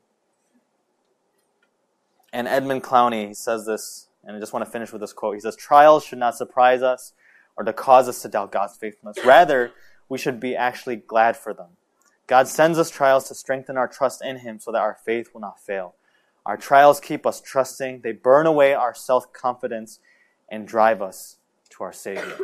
[2.30, 5.34] And Edmund Clowney, says this, and I just want to finish with this quote.
[5.34, 7.14] He says, Trials should not surprise us
[7.56, 9.16] or to cause us to doubt God's faithfulness.
[9.24, 9.72] Rather,
[10.10, 11.78] we should be actually glad for them.
[12.26, 15.40] God sends us trials to strengthen our trust in Him so that our faith will
[15.40, 15.94] not fail.
[16.44, 19.98] Our trials keep us trusting, they burn away our self confidence
[20.52, 21.38] and drive us
[21.70, 22.38] to our Savior.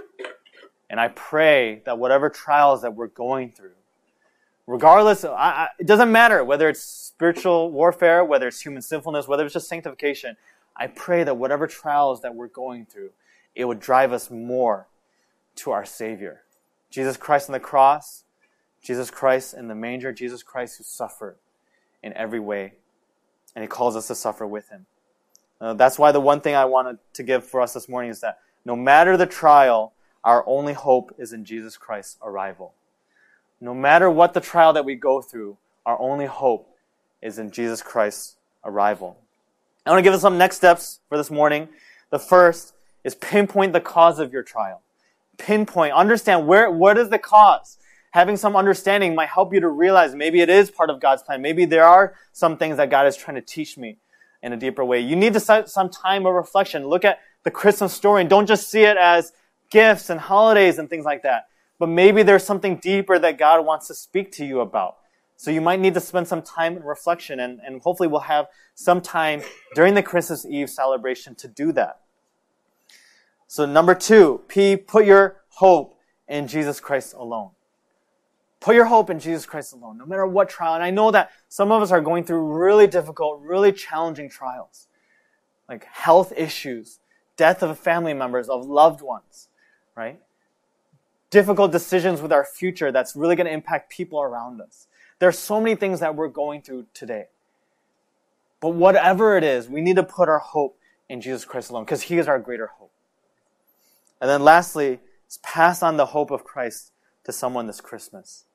[0.91, 3.75] And I pray that whatever trials that we're going through,
[4.67, 9.45] regardless, I, I, it doesn't matter whether it's spiritual warfare, whether it's human sinfulness, whether
[9.45, 10.39] it's just sanctification,
[10.75, 13.11] I pray that whatever trials that we're going through,
[13.55, 14.89] it would drive us more
[15.57, 16.45] to our Savior.
[16.91, 18.25] Jesus Christ on the cross,
[18.83, 21.37] Jesus Christ in the manger, Jesus Christ who suffered
[22.03, 22.73] in every way,
[23.55, 24.87] and He calls us to suffer with Him.
[25.61, 28.21] Uh, that's why the one thing I wanted to give for us this morning is
[28.21, 29.93] that no matter the trial,
[30.23, 32.75] our only hope is in Jesus Christ's arrival.
[33.61, 36.69] No matter what the trial that we go through, our only hope
[37.21, 39.19] is in Jesus Christ's arrival.
[39.85, 41.69] I want to give us some next steps for this morning.
[42.11, 44.83] The first is pinpoint the cause of your trial.
[45.39, 47.79] Pinpoint, understand where, what is the cause?
[48.13, 51.43] Having some understanding might help you to realize maybe it is part of God's plan.
[51.43, 53.97] Maybe there are some things that God is trying to teach me
[54.43, 55.01] in a deeper way.
[55.01, 56.87] You need to set some time of reflection.
[56.87, 59.33] Look at the Christmas story and don't just see it as
[59.71, 61.49] gifts and holidays and things like that.
[61.79, 64.97] But maybe there's something deeper that God wants to speak to you about.
[65.37, 68.47] So you might need to spend some time in reflection and, and hopefully we'll have
[68.75, 69.43] some time
[69.75, 72.01] during the Christmas Eve celebration to do that.
[73.47, 77.51] So number two, P, put your hope in Jesus Christ alone.
[78.61, 80.75] Put your hope in Jesus Christ alone, no matter what trial.
[80.75, 84.89] And I know that some of us are going through really difficult, really challenging trials,
[85.69, 86.99] like health issues,
[87.37, 89.49] death of family members, of loved ones,
[89.97, 90.21] right?
[91.31, 94.89] Difficult decisions with our future that's really going to impact people around us.
[95.21, 97.27] There are so many things that we're going through today.
[98.61, 100.79] But whatever it is, we need to put our hope
[101.09, 102.91] in Jesus Christ alone because He is our greater hope.
[104.21, 104.99] And then lastly,
[105.45, 106.93] pass on the hope of Christ
[107.25, 108.47] to someone this Christmas.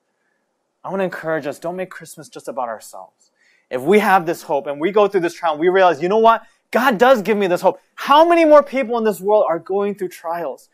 [0.83, 3.31] I want to encourage us don't make Christmas just about ourselves.
[3.69, 6.17] If we have this hope and we go through this trial, we realize, you know
[6.17, 6.43] what?
[6.71, 7.79] God does give me this hope.
[7.95, 10.69] How many more people in this world are going through trials?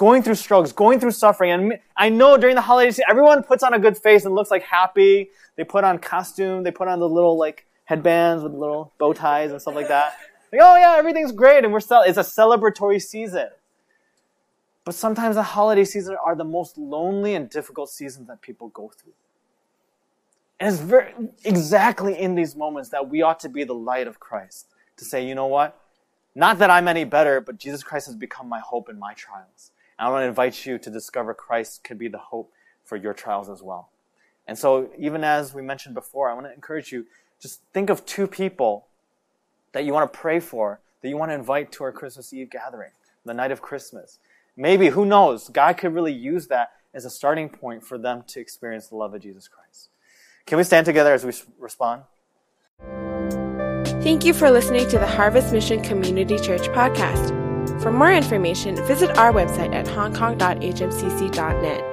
[0.00, 1.50] going through struggles, going through suffering.
[1.52, 4.62] And I know during the holidays, everyone puts on a good face and looks like
[4.62, 5.28] happy.
[5.56, 9.50] They put on costume, they put on the little like headbands with little bow ties
[9.50, 10.16] and stuff like that.
[10.50, 13.48] Like, oh yeah, everything's great, and we're it's a celebratory season.
[14.86, 18.90] But sometimes the holiday season are the most lonely and difficult seasons that people go
[18.98, 19.12] through.
[20.60, 21.12] And it's very,
[21.44, 24.66] exactly in these moments that we ought to be the light of Christ.
[24.98, 25.80] To say, you know what?
[26.34, 29.70] Not that I'm any better, but Jesus Christ has become my hope in my trials.
[29.98, 32.52] I want to invite you to discover Christ could be the hope
[32.84, 33.90] for your trials as well.
[34.46, 37.06] And so, even as we mentioned before, I want to encourage you
[37.40, 38.86] just think of two people
[39.72, 42.50] that you want to pray for, that you want to invite to our Christmas Eve
[42.50, 42.90] gathering,
[43.24, 44.18] the night of Christmas.
[44.56, 48.40] Maybe, who knows, God could really use that as a starting point for them to
[48.40, 49.90] experience the love of Jesus Christ.
[50.50, 52.02] Can we stand together as we respond?
[54.02, 57.30] Thank you for listening to the Harvest Mission Community Church podcast.
[57.80, 61.89] For more information, visit our website at hongkong.hmcc.net.